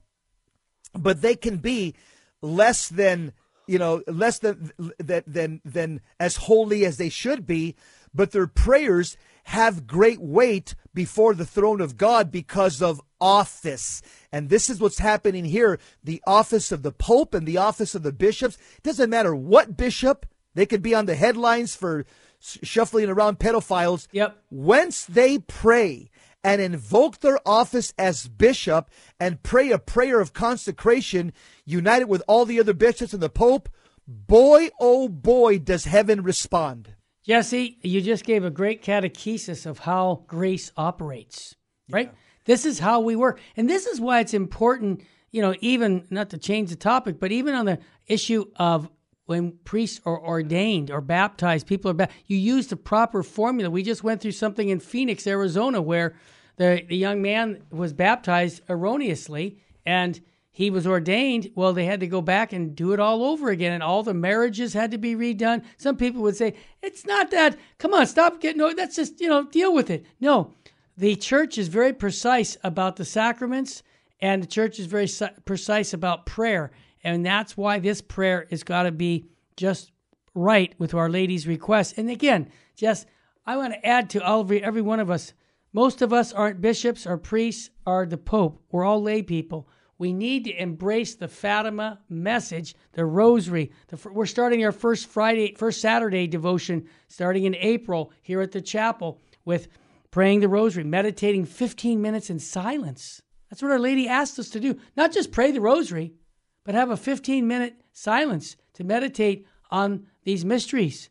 [0.94, 1.94] but they can be
[2.42, 3.32] less than,
[3.68, 7.76] you know, less than, than, than, than as holy as they should be,
[8.12, 14.02] but their prayers have great weight before the throne of God because of office.
[14.32, 15.78] And this is what's happening here.
[16.02, 18.58] The office of the Pope and the office of the bishops.
[18.78, 22.04] It doesn't matter what bishop, they could be on the headlines for
[22.40, 24.08] shuffling around pedophiles.
[24.12, 24.42] Yep.
[24.50, 26.10] Whence they pray
[26.42, 31.32] and invoke their office as bishop and pray a prayer of consecration
[31.64, 33.68] united with all the other bishops and the Pope,
[34.06, 36.94] boy, oh boy, does heaven respond.
[37.24, 41.54] Jesse, you just gave a great catechesis of how grace operates,
[41.90, 42.12] right?
[42.46, 43.38] This is how we work.
[43.56, 47.30] And this is why it's important, you know, even not to change the topic, but
[47.30, 48.88] even on the issue of
[49.30, 53.70] when priests are ordained or baptized, people are ba- you use the proper formula.
[53.70, 56.16] We just went through something in Phoenix, Arizona, where
[56.56, 61.52] the, the young man was baptized erroneously and he was ordained.
[61.54, 64.14] Well, they had to go back and do it all over again, and all the
[64.14, 65.62] marriages had to be redone.
[65.76, 67.56] Some people would say, It's not that.
[67.78, 70.06] Come on, stop getting, no, that's just, you know, deal with it.
[70.18, 70.54] No,
[70.96, 73.84] the church is very precise about the sacraments,
[74.20, 75.08] and the church is very
[75.44, 76.72] precise about prayer.
[77.02, 79.92] And that's why this prayer has got to be just
[80.34, 81.98] right with Our Lady's request.
[81.98, 83.06] And again, just
[83.46, 85.32] I want to add to all of every one of us.
[85.72, 88.62] Most of us aren't bishops or priests or the Pope.
[88.70, 89.68] We're all lay people.
[89.98, 93.70] We need to embrace the Fatima message, the Rosary.
[93.88, 98.62] The, we're starting our first Friday, first Saturday devotion starting in April here at the
[98.62, 99.68] chapel with
[100.10, 103.20] praying the Rosary, meditating 15 minutes in silence.
[103.50, 104.78] That's what Our Lady asked us to do.
[104.96, 106.14] Not just pray the Rosary,
[106.64, 111.10] but have a 15 minute silence to meditate on these mysteries.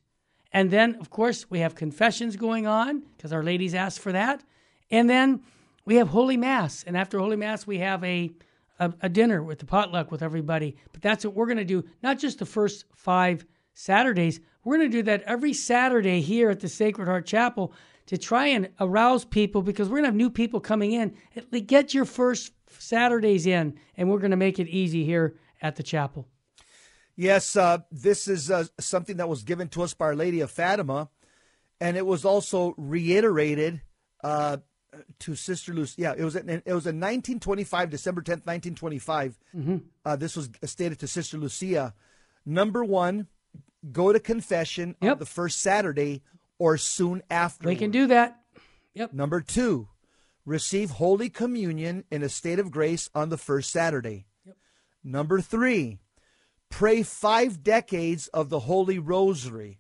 [0.52, 4.44] And then, of course, we have confessions going on because Our Lady's asked for that.
[4.90, 5.42] And then
[5.86, 6.84] we have Holy Mass.
[6.88, 8.32] And after Holy Mass, we have a,
[8.80, 10.76] a, a dinner with the potluck with everybody.
[10.92, 14.40] But that's what we're going to do, not just the first five Saturdays.
[14.64, 17.74] We're going to do that every Saturday here at the Sacred Heart Chapel
[18.08, 21.16] to try and arouse people because we're going to have new people coming in.
[21.68, 25.84] Get your first Saturdays in, and we're going to make it easy here at the
[25.84, 26.28] chapel.
[27.16, 30.52] Yes, uh, this is uh, something that was given to us by Our Lady of
[30.52, 31.10] Fatima,
[31.82, 33.82] and it was also reiterated
[34.24, 34.58] uh,
[35.20, 35.96] to Sister Lucia.
[35.98, 39.38] Yeah, it was in, it was in 1925, December 10th, 1925.
[40.06, 41.94] Uh, this was stated to Sister Lucia.
[42.46, 43.28] Number one,
[43.92, 46.24] go to confession on the first Saturday
[46.58, 47.68] or soon after.
[47.68, 48.40] We can do that.
[48.94, 49.14] Yep.
[49.14, 49.88] Number two,
[50.54, 54.26] receive Holy Communion in a state of grace on the first Saturday.
[55.04, 56.00] Number three,
[56.70, 59.80] pray five decades of the Holy Rosary.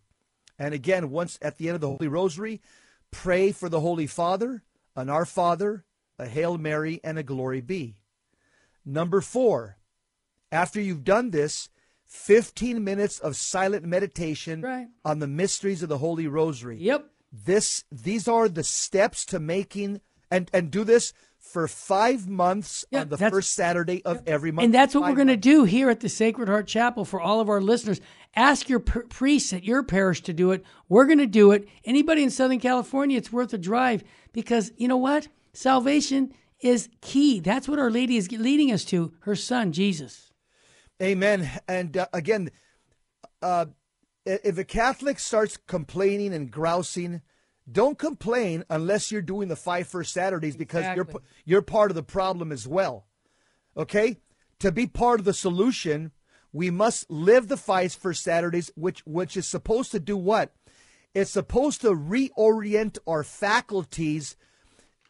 [0.60, 2.62] And again, once at the end of the Holy Rosary,
[3.12, 4.64] pray for the Holy Father,
[4.96, 5.86] an Our Father,
[6.20, 7.96] a Hail Mary, and a Glory Be.
[8.86, 9.78] Number four,
[10.52, 11.70] after you've done this,
[12.06, 14.88] 15 minutes of silent meditation Right.
[15.04, 17.10] on the mysteries of the Holy Rosary Yep.
[17.32, 20.02] this these are the steps to making
[20.32, 24.66] and and do this for five months Yeah, on the first Saturday of every month.
[24.66, 27.40] And that's what we're going to do here at the Sacred Heart Chapel for all
[27.40, 28.02] of our listeners.
[28.36, 30.64] Ask your pr- priest at your parish to do it.
[30.90, 31.68] We're going to do it.
[31.86, 34.04] Anybody in Southern California, it's worth a drive
[34.34, 35.30] because you know what?
[35.54, 37.40] Salvation is key.
[37.40, 40.32] That's what Our Lady is leading us to, her son, Jesus.
[41.02, 41.50] Amen.
[41.68, 42.52] And uh, again,
[43.42, 43.68] uh,
[44.26, 47.22] if a Catholic starts complaining and grousing,
[47.72, 51.14] don't complain unless you're doing the five first Saturdays because Exactly.
[51.14, 53.06] you're you're part of the problem as well.
[53.78, 54.18] Okay?
[54.60, 56.12] To be part of the solution,
[56.52, 60.54] we must live the five first Saturdays, which which is supposed to do what?
[61.14, 64.36] It's supposed to reorient our faculties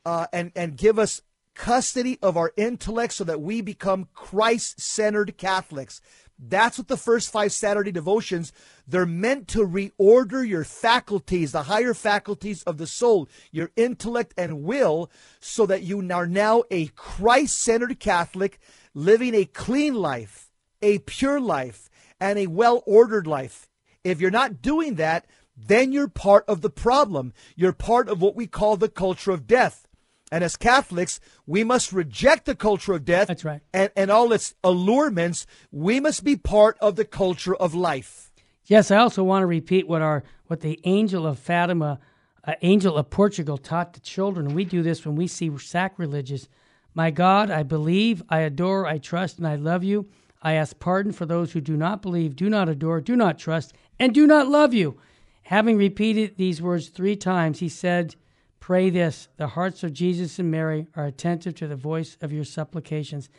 [0.05, 1.21] uh, and and give us
[1.55, 5.99] custody of our intellect so that we become Christ-centered Catholics.
[6.39, 8.53] That's what the first five Saturday devotions,
[8.87, 14.63] they're meant to reorder your faculties, the higher faculties of the soul, your intellect and
[14.63, 15.11] will,
[15.41, 18.59] so that you are now a Christ centered Catholic
[18.93, 20.49] living a clean life,
[20.81, 21.89] a pure life,
[22.21, 23.67] and a well ordered life.
[24.05, 25.25] If you're not doing that,
[25.57, 27.33] then you're part of the problem.
[27.57, 29.88] You're part of what we call the culture of death.
[30.31, 33.61] And as Catholics, we must reject the culture of death That's right.
[33.73, 35.47] and, and all its allurements.
[35.71, 38.31] We must be part of the culture of life.
[38.65, 41.99] Yes, I also want to repeat what our what the angel of Fatima,
[42.43, 44.53] uh, angel of Portugal, taught the children.
[44.53, 46.47] We do this when we see sacrilegious.
[46.93, 50.07] My God, I believe, I adore, I trust, and I love you.
[50.41, 53.73] I ask pardon for those who do not believe, do not adore, do not trust,
[53.99, 54.99] and do not love you.
[55.43, 58.15] Having repeated these words three times, he said,
[58.59, 62.43] Pray this the hearts of Jesus and Mary are attentive to the voice of your
[62.43, 63.29] supplications.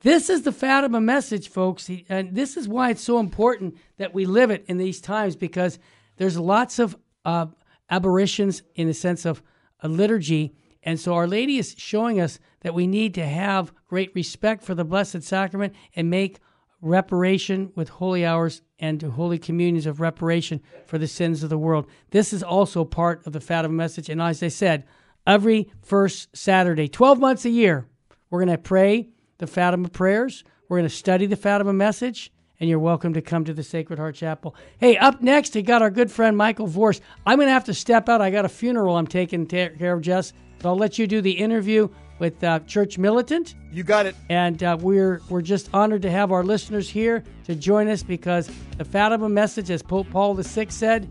[0.00, 1.90] This is the Fatima message, folks.
[2.08, 5.78] And this is why it's so important that we live it in these times because
[6.16, 7.46] there's lots of uh,
[7.90, 9.42] aberrations in the sense of
[9.80, 10.54] a liturgy.
[10.84, 14.74] And so Our Lady is showing us that we need to have great respect for
[14.74, 16.38] the Blessed Sacrament and make
[16.80, 21.58] reparation with holy hours and to holy communions of reparation for the sins of the
[21.58, 21.86] world.
[22.10, 24.08] This is also part of the Fatima message.
[24.08, 24.84] And as I said,
[25.26, 27.86] every first Saturday, 12 months a year,
[28.30, 29.08] we're going to pray
[29.38, 30.44] the Fatima prayers.
[30.68, 32.32] We're going to study the Fatima message.
[32.60, 34.54] And you're welcome to come to the Sacred Heart Chapel.
[34.78, 37.00] Hey, up next, we got our good friend Michael Voris.
[37.24, 38.20] I'm going to have to step out.
[38.20, 40.32] I got a funeral I'm taking care of, Jess.
[40.58, 43.54] But I'll let you do the interview with uh, Church Militant.
[43.70, 44.14] You got it.
[44.28, 48.50] And uh, we're we're just honored to have our listeners here to join us because
[48.76, 51.08] the Fatima message, as Pope Paul VI said,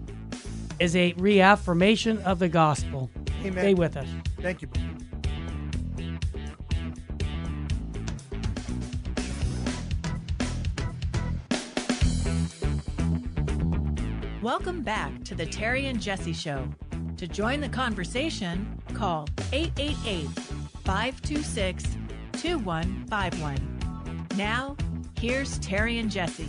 [0.79, 3.09] is a reaffirmation of the gospel.
[3.41, 3.63] Amen.
[3.63, 4.07] Stay with us.
[4.41, 4.69] Thank you.
[14.41, 16.69] Welcome back to the Terry and Jesse Show.
[17.17, 20.56] To join the conversation, call 888
[20.87, 21.83] 526
[22.31, 24.27] 2151.
[24.37, 24.77] Now,
[25.19, 26.47] here's Terry and Jesse.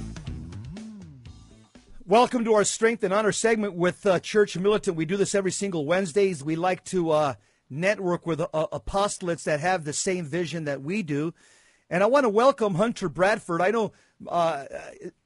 [2.06, 4.96] Welcome to our Strength and Honor segment with uh, Church Militant.
[4.96, 6.44] We do this every single Wednesdays.
[6.44, 7.34] We like to uh,
[7.68, 11.34] network with uh, apostolates that have the same vision that we do.
[11.90, 13.60] And I want to welcome Hunter Bradford.
[13.60, 13.90] I know
[14.28, 14.66] uh,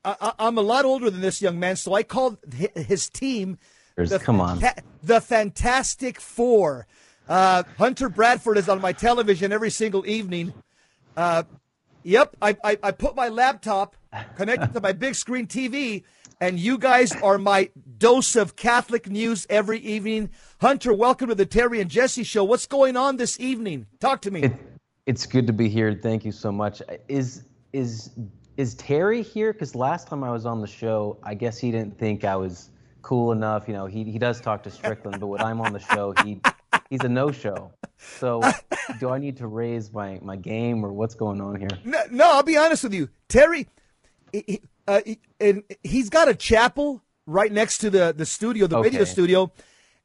[0.03, 2.39] I, I'm a lot older than this young man, so I call
[2.75, 3.59] his team
[3.95, 4.59] There's- come on.
[4.59, 6.87] Fanta- the Fantastic Four.
[7.33, 10.53] Uh, Hunter Bradford is on my television every single evening.
[11.17, 11.45] Uh,
[12.05, 13.97] Yep, I, I, I put my laptop
[14.37, 16.03] connected to my big screen TV,
[16.41, 20.31] and you guys are my dose of Catholic news every evening.
[20.61, 22.43] Hunter, welcome to the Terry and Jesse show.
[22.43, 23.87] What's going on this evening?
[24.01, 24.43] Talk to me.
[24.43, 24.53] It,
[25.07, 25.95] it's good to be here.
[25.95, 26.83] Thank you so much.
[27.07, 28.11] Is is
[28.57, 29.53] is Terry here?
[29.53, 32.71] Because last time I was on the show, I guess he didn't think I was
[33.03, 33.69] cool enough.
[33.69, 36.41] You know, he he does talk to Strickland, but when I'm on the show, he
[36.91, 37.73] he's a no-show.
[38.19, 38.43] So,
[39.01, 41.69] do I need to raise my my game or what's going on here?
[41.85, 43.09] No, no, I'll be honest with you.
[43.29, 43.69] Terry,
[44.33, 48.81] he, uh, he- and he's got a chapel right next to the, the studio, the
[48.83, 49.53] video studio.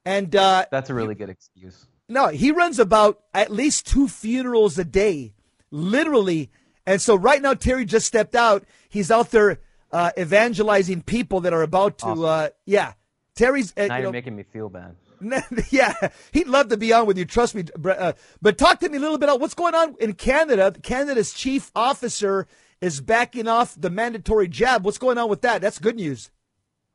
[0.05, 1.87] And uh, That's a really good excuse.
[2.07, 5.33] No, he runs about at least two funerals a day,
[5.71, 6.49] literally.
[6.85, 8.63] And so right now, Terry just stepped out.
[8.87, 9.59] He's out there
[9.91, 12.23] uh, evangelizing people that are about to, Awesome.
[12.25, 12.93] uh, yeah.
[13.35, 14.95] Terry's, uh, Now you you're know, making me feel bad.
[15.69, 17.25] yeah, he'd love to be on with you.
[17.25, 17.65] Trust me.
[17.83, 20.73] Uh, but talk to me a little bit about what's going on in Canada.
[20.81, 22.47] Canada's chief officer
[22.81, 24.85] is backing off the mandatory jab.
[24.85, 25.61] What's going on with that?
[25.61, 26.29] That's good news.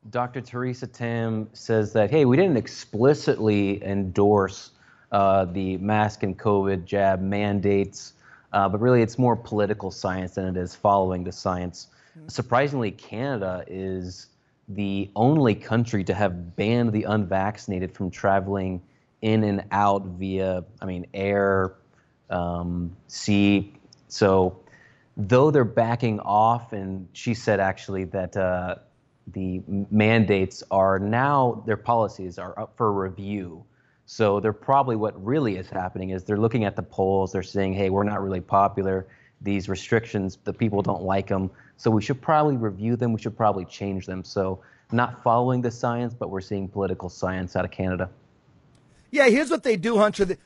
[0.09, 0.41] Dr.
[0.41, 4.71] Theresa Tam says that, hey, we didn't explicitly endorse
[5.11, 8.13] uh, the mask and COVID jab mandates,
[8.51, 11.87] uh, but really it's more political science than it is following the science.
[12.27, 14.27] Surprisingly, Canada is
[14.67, 18.81] the only country to have banned the unvaccinated from traveling
[19.21, 21.73] in and out via, I mean, air,
[22.29, 23.73] um, sea.
[24.07, 24.59] So,
[25.15, 28.75] though they're backing off, and she said actually that uh,
[29.27, 33.63] the mandates are now their policies are up for review.
[34.05, 37.31] So they're probably what really is happening is they're looking at the polls.
[37.31, 39.07] They're saying, "Hey, we're not really popular.
[39.43, 41.51] These restrictions, the people don't like them.
[41.77, 43.13] So we should probably review them.
[43.13, 47.55] We should probably change them." So not following the science, but we're seeing political science
[47.55, 48.09] out of Canada.
[49.11, 50.25] Yeah, here's what they do, Hunter.
[50.25, 50.37] The,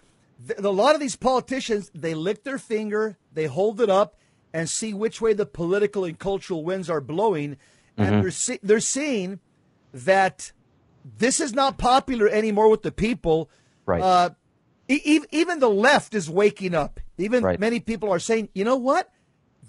[0.45, 4.15] the, a lot of these politicians, they lick their finger, they hold it up,
[4.53, 7.57] and see which way the political and cultural winds are blowing.
[7.97, 8.21] And mm-hmm.
[8.21, 9.39] they're, see, they're seeing
[9.93, 10.51] that
[11.17, 13.49] this is not popular anymore with the people.
[13.85, 14.01] Right.
[14.01, 14.29] Uh,
[14.87, 16.99] e- even the left is waking up.
[17.17, 17.59] Even right.
[17.59, 19.11] many people are saying, you know what?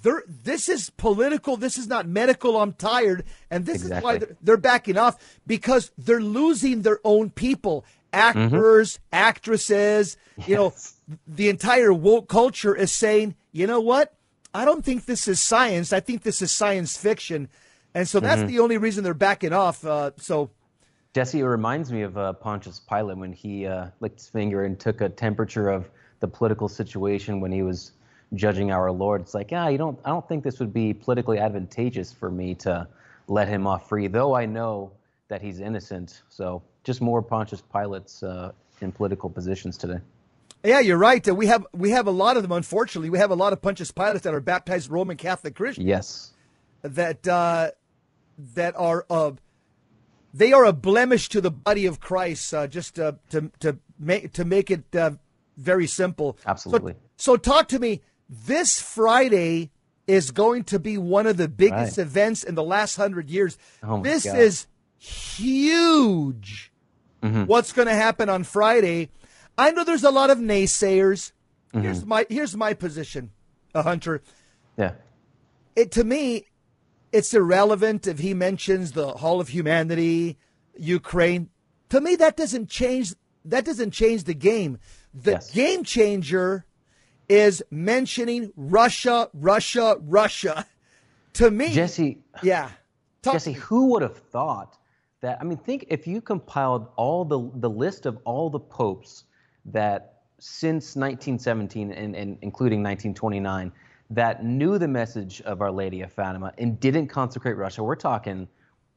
[0.02, 1.56] They're, this is political.
[1.56, 2.60] This is not medical.
[2.60, 3.24] I'm tired.
[3.50, 3.96] And this exactly.
[3.96, 7.84] is why they're, they're, backing off because they're losing their own people.
[8.12, 9.04] Actors, mm-hmm.
[9.12, 10.48] actresses, yes.
[10.48, 10.74] you know,
[11.26, 14.14] the entire woke culture is saying, you know what?
[14.54, 15.92] I don't think this is science.
[15.92, 17.48] I think this is science fiction.
[17.94, 18.50] And so that's mm-hmm.
[18.50, 19.84] the only reason they're backing off.
[19.84, 20.50] Uh, so,
[21.14, 24.78] Jesse, it reminds me of uh, Pontius Pilate when he uh, licked his finger and
[24.78, 25.90] took a temperature of
[26.20, 27.92] the political situation when he was
[28.34, 29.20] judging our Lord.
[29.22, 29.98] It's like, yeah, you don't.
[30.04, 32.86] I don't think this would be politically advantageous for me to
[33.26, 34.92] let him off free, though I know
[35.28, 36.22] that he's innocent.
[36.28, 40.00] So, just more Pontius Pilates uh, in political positions today.
[40.64, 41.24] Yeah, you're right.
[41.26, 42.52] We have we have a lot of them.
[42.52, 45.86] Unfortunately, we have a lot of Pontius Pilates that are baptized Roman Catholic Christians.
[45.86, 46.32] Yes,
[46.82, 47.70] that uh,
[48.54, 49.32] that are uh,
[50.34, 52.52] they are a blemish to the body of Christ.
[52.52, 55.12] Uh, just uh, to to make to make it uh,
[55.58, 56.38] very simple.
[56.46, 56.92] Absolutely.
[57.16, 58.00] So, so, talk to me.
[58.30, 59.70] This Friday
[60.06, 62.06] is going to be one of the biggest right.
[62.06, 63.58] events in the last hundred years.
[63.82, 64.38] Oh this God.
[64.38, 64.66] is
[64.98, 66.72] huge.
[67.22, 67.44] Mm-hmm.
[67.44, 69.10] What's going to happen on Friday?
[69.56, 71.32] I know there's a lot of naysayers.
[71.72, 71.80] Mm-hmm.
[71.82, 73.30] Here's my here's my position,
[73.74, 74.22] a hunter.
[74.76, 74.92] Yeah.
[75.76, 76.46] It to me,
[77.12, 80.38] it's irrelevant if he mentions the Hall of Humanity,
[80.78, 81.50] Ukraine.
[81.90, 83.14] To me, that doesn't change.
[83.44, 84.78] That doesn't change the game.
[85.22, 85.50] The yes.
[85.50, 86.64] game changer
[87.28, 90.66] is mentioning Russia, Russia, Russia.
[91.34, 92.18] To me, Jesse.
[92.42, 92.68] Yeah.
[93.22, 94.76] Jesse, who would have thought
[95.20, 95.38] that?
[95.40, 99.24] I mean, think if you compiled all the the list of all the popes
[99.66, 103.72] that since 1917 and, and including 1929
[104.10, 107.82] that knew the message of Our Lady of Fatima and didn't consecrate Russia.
[107.82, 108.48] We're talking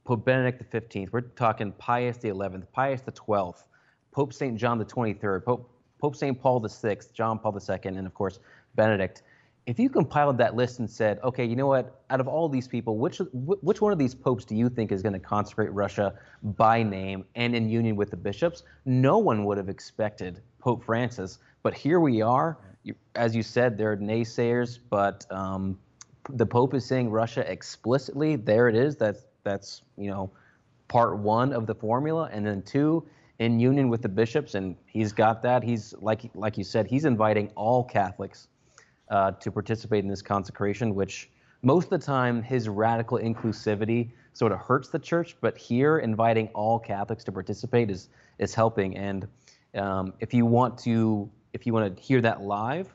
[0.03, 2.31] Pope Benedict XV, we're talking Pius XI,
[2.71, 3.51] Pius XII,
[4.11, 4.57] Pope St.
[4.57, 5.70] John the 23rd, Pope,
[6.01, 6.39] Pope St.
[6.39, 8.39] Paul VI, John Paul II, and of course
[8.75, 9.21] Benedict.
[9.67, 12.67] If you compiled that list and said, okay, you know what, out of all these
[12.67, 16.15] people, which which one of these popes do you think is going to consecrate Russia
[16.41, 18.63] by name and in union with the bishops?
[18.85, 21.37] No one would have expected Pope Francis.
[21.61, 22.57] But here we are.
[23.13, 25.77] As you said, there are naysayers, but um,
[26.29, 28.35] the Pope is saying Russia explicitly.
[28.35, 28.95] There it is.
[28.95, 30.31] That's that's you know
[30.87, 33.05] part one of the formula, and then two
[33.41, 35.63] in union with the bishops, and he's got that.
[35.63, 38.47] He's like like you said, he's inviting all Catholics
[39.09, 41.27] uh, to participate in this consecration, which
[41.63, 46.49] most of the time his radical inclusivity sort of hurts the church, but here inviting
[46.49, 48.95] all Catholics to participate is is helping.
[48.95, 49.27] And
[49.73, 52.93] um, if you want to, if you want to hear that live,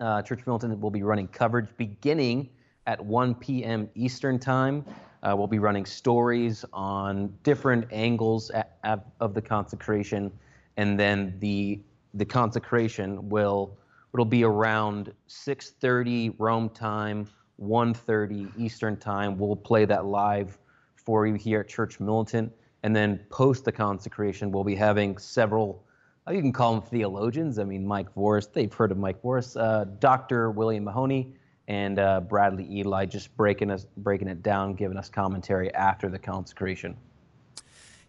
[0.00, 2.50] uh, Church Militant will be running coverage beginning
[2.88, 3.88] at 1 p.m.
[3.94, 4.84] Eastern Time.
[5.22, 8.50] Uh, we'll be running stories on different angles
[8.84, 10.32] of the consecration,
[10.76, 11.80] and then the
[12.14, 13.76] the consecration will
[14.12, 17.26] it'll be around 6:30 Rome time,
[17.60, 19.38] 1:30 Eastern Time.
[19.38, 20.58] We'll play that live
[21.04, 22.52] for you here at Church Militant.
[22.82, 25.84] And then post the consecration, we'll be having several,
[26.26, 27.58] uh, you can call them theologians.
[27.58, 30.50] I mean, Mike Voris, they've heard of Mike Voris, uh, Dr.
[30.50, 31.34] William Mahoney,
[31.66, 36.18] and uh, Bradley Eli just breaking us, breaking it down, giving us commentary after the
[36.18, 36.96] consecration.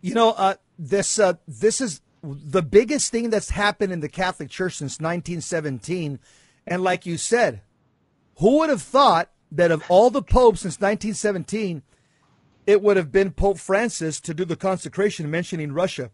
[0.01, 4.49] You know, uh, this uh, this is the biggest thing that's happened in the Catholic
[4.49, 6.19] Church since 1917,
[6.65, 7.61] and like you said,
[8.37, 11.83] who would have thought that of all the popes since 1917?
[12.65, 16.11] it would have been Pope Francis to do the consecration mentioning Russia.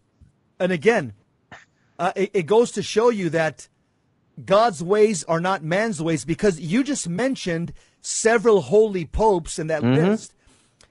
[0.60, 1.14] And again,
[1.98, 3.68] uh, it, it, goes to show you that
[4.44, 9.82] God's ways are not man's ways because you just mentioned several holy popes in that
[9.82, 10.06] mm-hmm.
[10.06, 10.34] list.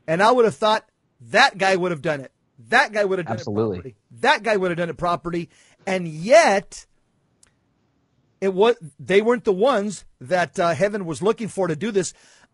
[0.07, 0.89] And I would have thought
[1.21, 2.33] that guy would have done it.
[2.69, 3.79] That guy would have done Absolutely.
[3.79, 3.97] it properly.
[4.21, 5.51] That guy would have done it properly.
[5.87, 6.87] And yet,
[8.41, 12.13] it was they weren't the ones that uh, heaven was looking for to do this.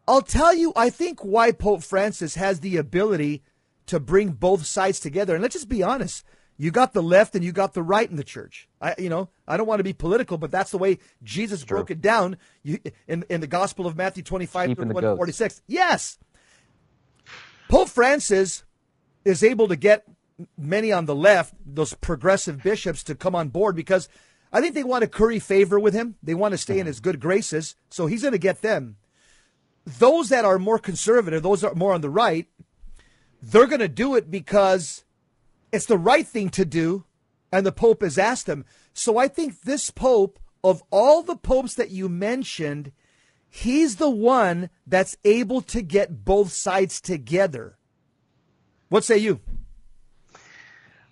[0.09, 3.42] I'll tell you, I think why Pope Francis has the ability
[3.86, 5.34] to bring both sides together.
[5.34, 6.24] And let's just be honest.
[6.59, 8.66] You got the left and you got the right in the church.
[8.80, 11.78] I, you know, I don't want to be political, but that's the way Jesus True.
[11.78, 15.62] broke it down you, in, in the Gospel of Matthew 25, 31, 46.
[15.66, 16.18] Yes.
[17.68, 18.64] Pope Francis
[19.27, 20.05] is able to get
[20.57, 24.09] many on the left, those progressive bishops, to come on board because
[24.53, 26.16] I think they want to curry favor with him.
[26.22, 26.89] They want to stay in mm-hmm.
[26.89, 27.77] his good graces.
[27.91, 28.97] So he's going to get them
[29.87, 32.47] those that are more conservative, those are more on the right,
[33.41, 35.05] they're going to do it because
[35.72, 37.05] it's the right thing to do,
[37.53, 38.64] and the Pope has asked them.
[38.93, 42.91] So I think this Pope, of all the popes that you mentioned,
[43.49, 47.76] he's the one that's able to get both sides together.
[48.89, 49.41] What say you?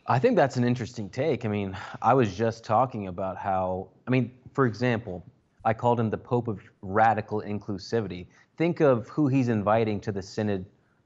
[0.07, 1.45] I think that's an interesting take.
[1.45, 5.25] I mean, I was just talking about how, I mean, for example,
[5.65, 8.27] I called him the Pope of radical inclusivity.
[8.57, 10.65] Think of who he's inviting to the Synod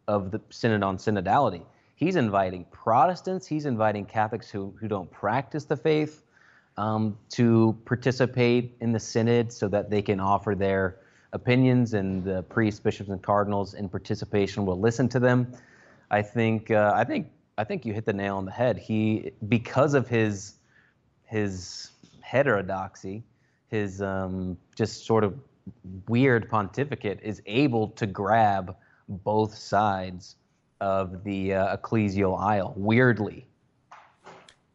[0.09, 1.63] of the Synod on Synodality.
[1.95, 6.23] He's inviting Protestants, he's inviting Catholics who, who don't practice the faith
[6.77, 10.97] um, to participate in the Synod so that they can offer their
[11.33, 15.51] opinions, and the priests, bishops, and cardinals in participation will listen to them.
[16.11, 18.79] I think uh, I think I think you hit the nail on the head.
[18.79, 20.55] He because of his
[21.25, 21.91] his
[22.21, 23.25] heterodoxy,
[23.69, 25.39] his um, just sort of
[26.09, 28.77] weird pontificate is able to grab
[29.09, 30.37] both sides
[30.81, 32.73] of the uh, ecclesial aisle.
[32.77, 33.47] Weirdly.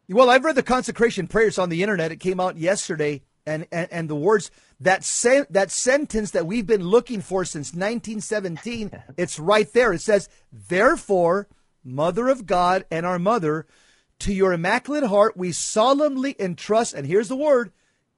[0.08, 2.12] Well, I've read the consecration prayers on the internet.
[2.12, 6.66] It came out yesterday, and and, and the words that sen- that sentence that we've
[6.66, 8.90] been looking for since 1917.
[9.16, 9.92] it's right there.
[9.92, 11.48] It says, "Therefore,
[11.82, 13.66] Mother of God and our Mother,
[14.20, 17.72] to your immaculate heart we solemnly entrust." And here's the word: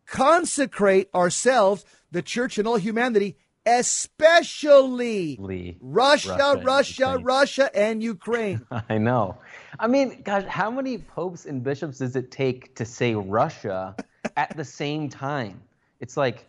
[0.07, 7.19] consecrate ourselves, the Church and all humanity, especially Lee, Russia, Russia, Russia.
[7.23, 8.65] Russia, and Ukraine.
[8.89, 9.39] I know.
[9.79, 13.95] I mean, gosh, how many popes and bishops does it take to say Russia
[14.37, 15.61] at the same time?
[16.01, 16.47] It's like,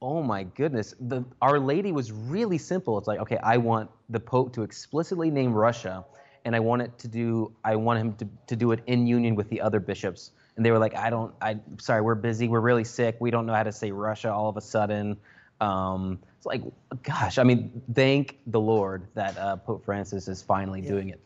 [0.00, 0.94] oh my goodness.
[1.00, 2.98] The Our Lady was really simple.
[2.98, 6.04] It's like, okay, I want the Pope to explicitly name Russia,
[6.44, 7.52] and I want it to do.
[7.64, 10.30] I want him to, to do it in union with the other bishops.
[10.56, 11.34] And they were like, I don't.
[11.40, 12.48] I sorry, we're busy.
[12.48, 13.16] We're really sick.
[13.20, 15.16] We don't know how to say Russia all of a sudden.
[15.60, 16.62] Um, it's like,
[17.02, 17.38] gosh.
[17.38, 21.20] I mean, thank the Lord that uh, Pope Francis is finally doing it.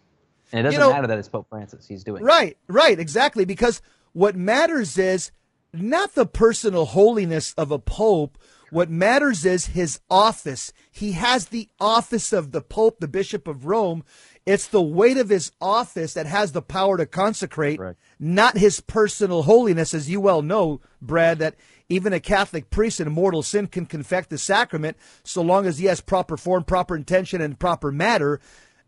[0.52, 1.86] And it doesn't know- matter that it's Pope Francis.
[1.86, 2.24] He's doing it.
[2.24, 3.44] Right, right, exactly.
[3.44, 3.82] Because
[4.12, 5.30] what matters is
[5.72, 8.38] not the personal holiness of a pope.
[8.70, 10.72] What matters is his office.
[10.92, 14.04] He has the office of the pope, the bishop of Rome.
[14.46, 17.98] It's the weight of his office that has the power to consecrate, Correct.
[18.18, 19.92] not his personal holiness.
[19.92, 21.56] As you well know, Brad, that
[21.88, 25.86] even a Catholic priest in mortal sin can confect the sacrament so long as he
[25.86, 28.40] has proper form, proper intention, and proper matter.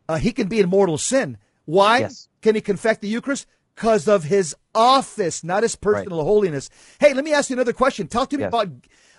[0.09, 1.39] Uh, he can be in mortal sin.
[1.65, 1.99] Why?
[1.99, 2.29] Yes.
[2.41, 3.47] Can he confect the Eucharist?
[3.75, 6.69] Because of his office, not his personal holiness.
[7.01, 8.07] Hey, let me ask you another question.
[8.09, 8.49] Talk to me Yes.
[8.51, 8.69] about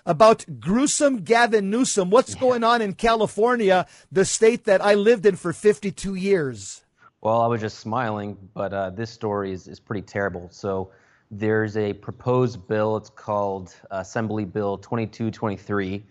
[0.06, 2.10] about gruesome Gavin Newsom.
[2.10, 6.84] What's going on in California, the state that I lived in for 52 years?
[7.22, 10.50] Well, I was just smiling, but uh, this story is, is pretty terrible.
[10.52, 10.92] So
[11.32, 16.04] there's a proposed bill, it's called Assembly Bill 2223,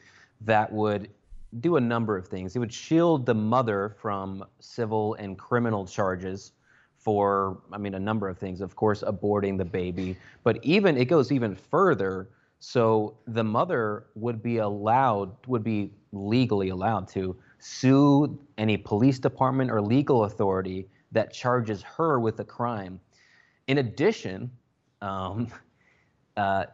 [0.43, 1.11] that would
[1.61, 2.57] do a number of things.
[2.57, 6.53] It would shield the mother from civil and criminal charges
[7.03, 8.61] for, I mean, a number of things.
[8.61, 12.29] Of course, aborting the baby, but even it goes even further.
[12.61, 19.71] So the mother would be allowed, would be legally allowed to sue any police department
[19.71, 23.01] or legal authority that charges her with a crime.
[23.67, 24.51] In addition,
[25.01, 25.49] um,
[26.37, 26.67] uh,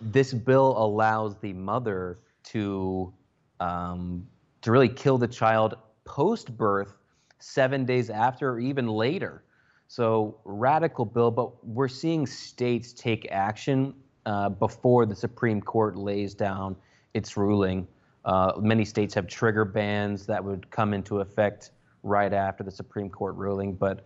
[0.00, 3.12] this bill allows the mother to
[3.60, 4.26] um,
[4.62, 5.74] to really kill the child
[6.04, 6.94] post birth,
[7.38, 9.44] seven days after or even later.
[9.88, 13.94] So radical bill, but we're seeing states take action
[14.26, 16.76] uh, before the Supreme Court lays down
[17.14, 17.88] its ruling.
[18.26, 21.70] Uh, many states have trigger bans that would come into effect
[22.02, 24.04] right after the Supreme Court ruling, but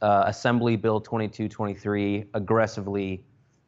[0.00, 3.24] uh, Assembly Bill 2223 aggressively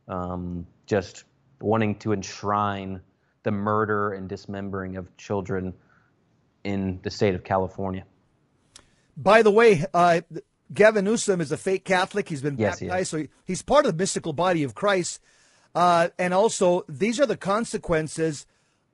[0.07, 1.25] um, just
[1.61, 3.01] wanting to enshrine
[3.43, 5.75] the murder and dismembering of children
[6.63, 8.05] in the state of California.
[9.17, 10.21] By the way, uh,
[10.73, 12.29] Gavin Newsom is a fake Catholic.
[12.29, 13.09] He's been Yes, baptized, is.
[13.09, 15.21] so he- he's part of the mystical body of Christ.
[15.75, 18.47] Uh, and also, these are the consequences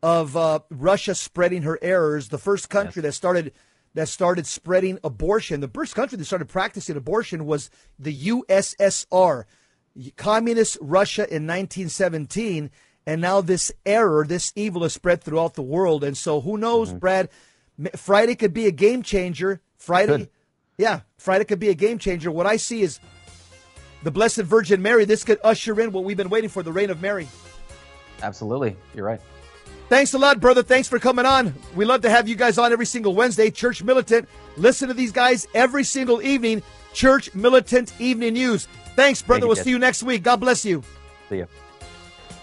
[0.03, 2.29] of uh, Russia spreading her errors.
[2.29, 3.53] The first country that started
[3.95, 9.45] that started spreading abortion, the first country that started practicing abortion was the USSR,
[10.17, 12.71] communist Russia in 1917.
[13.07, 16.05] And now this error, this evil is spread throughout the world.
[16.05, 16.99] And so, who knows, Mm-hmm.
[16.99, 17.29] Brad?
[17.95, 19.61] Friday could be a game changer.
[19.79, 20.31] Friday, Could.
[20.79, 22.31] Yeah, Friday could be a game changer.
[22.31, 23.01] What I see is
[24.03, 25.05] the Blessed Virgin Mary.
[25.05, 27.29] This could usher in what we've been waiting for the reign of Mary.
[28.23, 29.21] Absolutely, you're right.
[29.89, 30.63] Thanks a lot, brother.
[30.63, 31.55] Thanks for coming on.
[31.77, 33.51] We love to have you guys on every single Wednesday.
[33.51, 34.29] Church Militant.
[34.57, 36.63] Listen to these guys every single evening.
[36.93, 38.67] Church Militant Evening News.
[38.97, 39.43] Thanks, brother.
[39.43, 39.65] you, we'll Jesse.
[39.65, 40.25] see you next week.
[40.25, 40.83] God bless you.
[41.29, 41.47] See ya.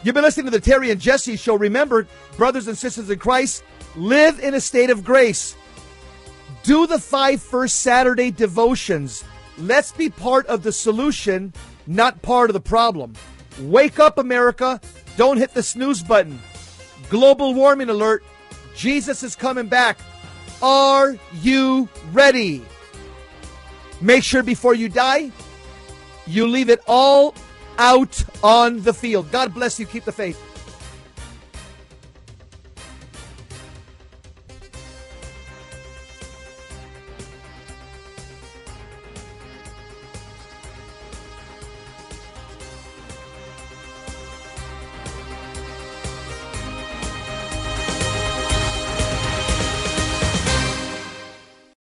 [0.03, 1.55] You've been listening to the Terry and Jesse Show.
[1.55, 2.07] Remember,
[2.37, 3.63] brothers and sisters in Christ,
[3.95, 5.55] live in a state of grace.
[6.63, 9.23] Do the five first Saturday devotions.
[9.57, 11.53] Let's be part of the solution,
[11.85, 13.13] not part of the problem.
[13.59, 14.79] Wake up, America.
[15.17, 16.39] Don't hit the snooze button.
[17.09, 18.23] Global warming alert.
[18.75, 19.99] Jesus is coming back.
[20.61, 22.63] Are you ready?
[24.01, 25.31] Make sure before you die,
[26.25, 27.35] you leave it all
[27.77, 29.31] out on the field.
[29.31, 29.85] God bless you.
[29.85, 30.41] Keep the faith.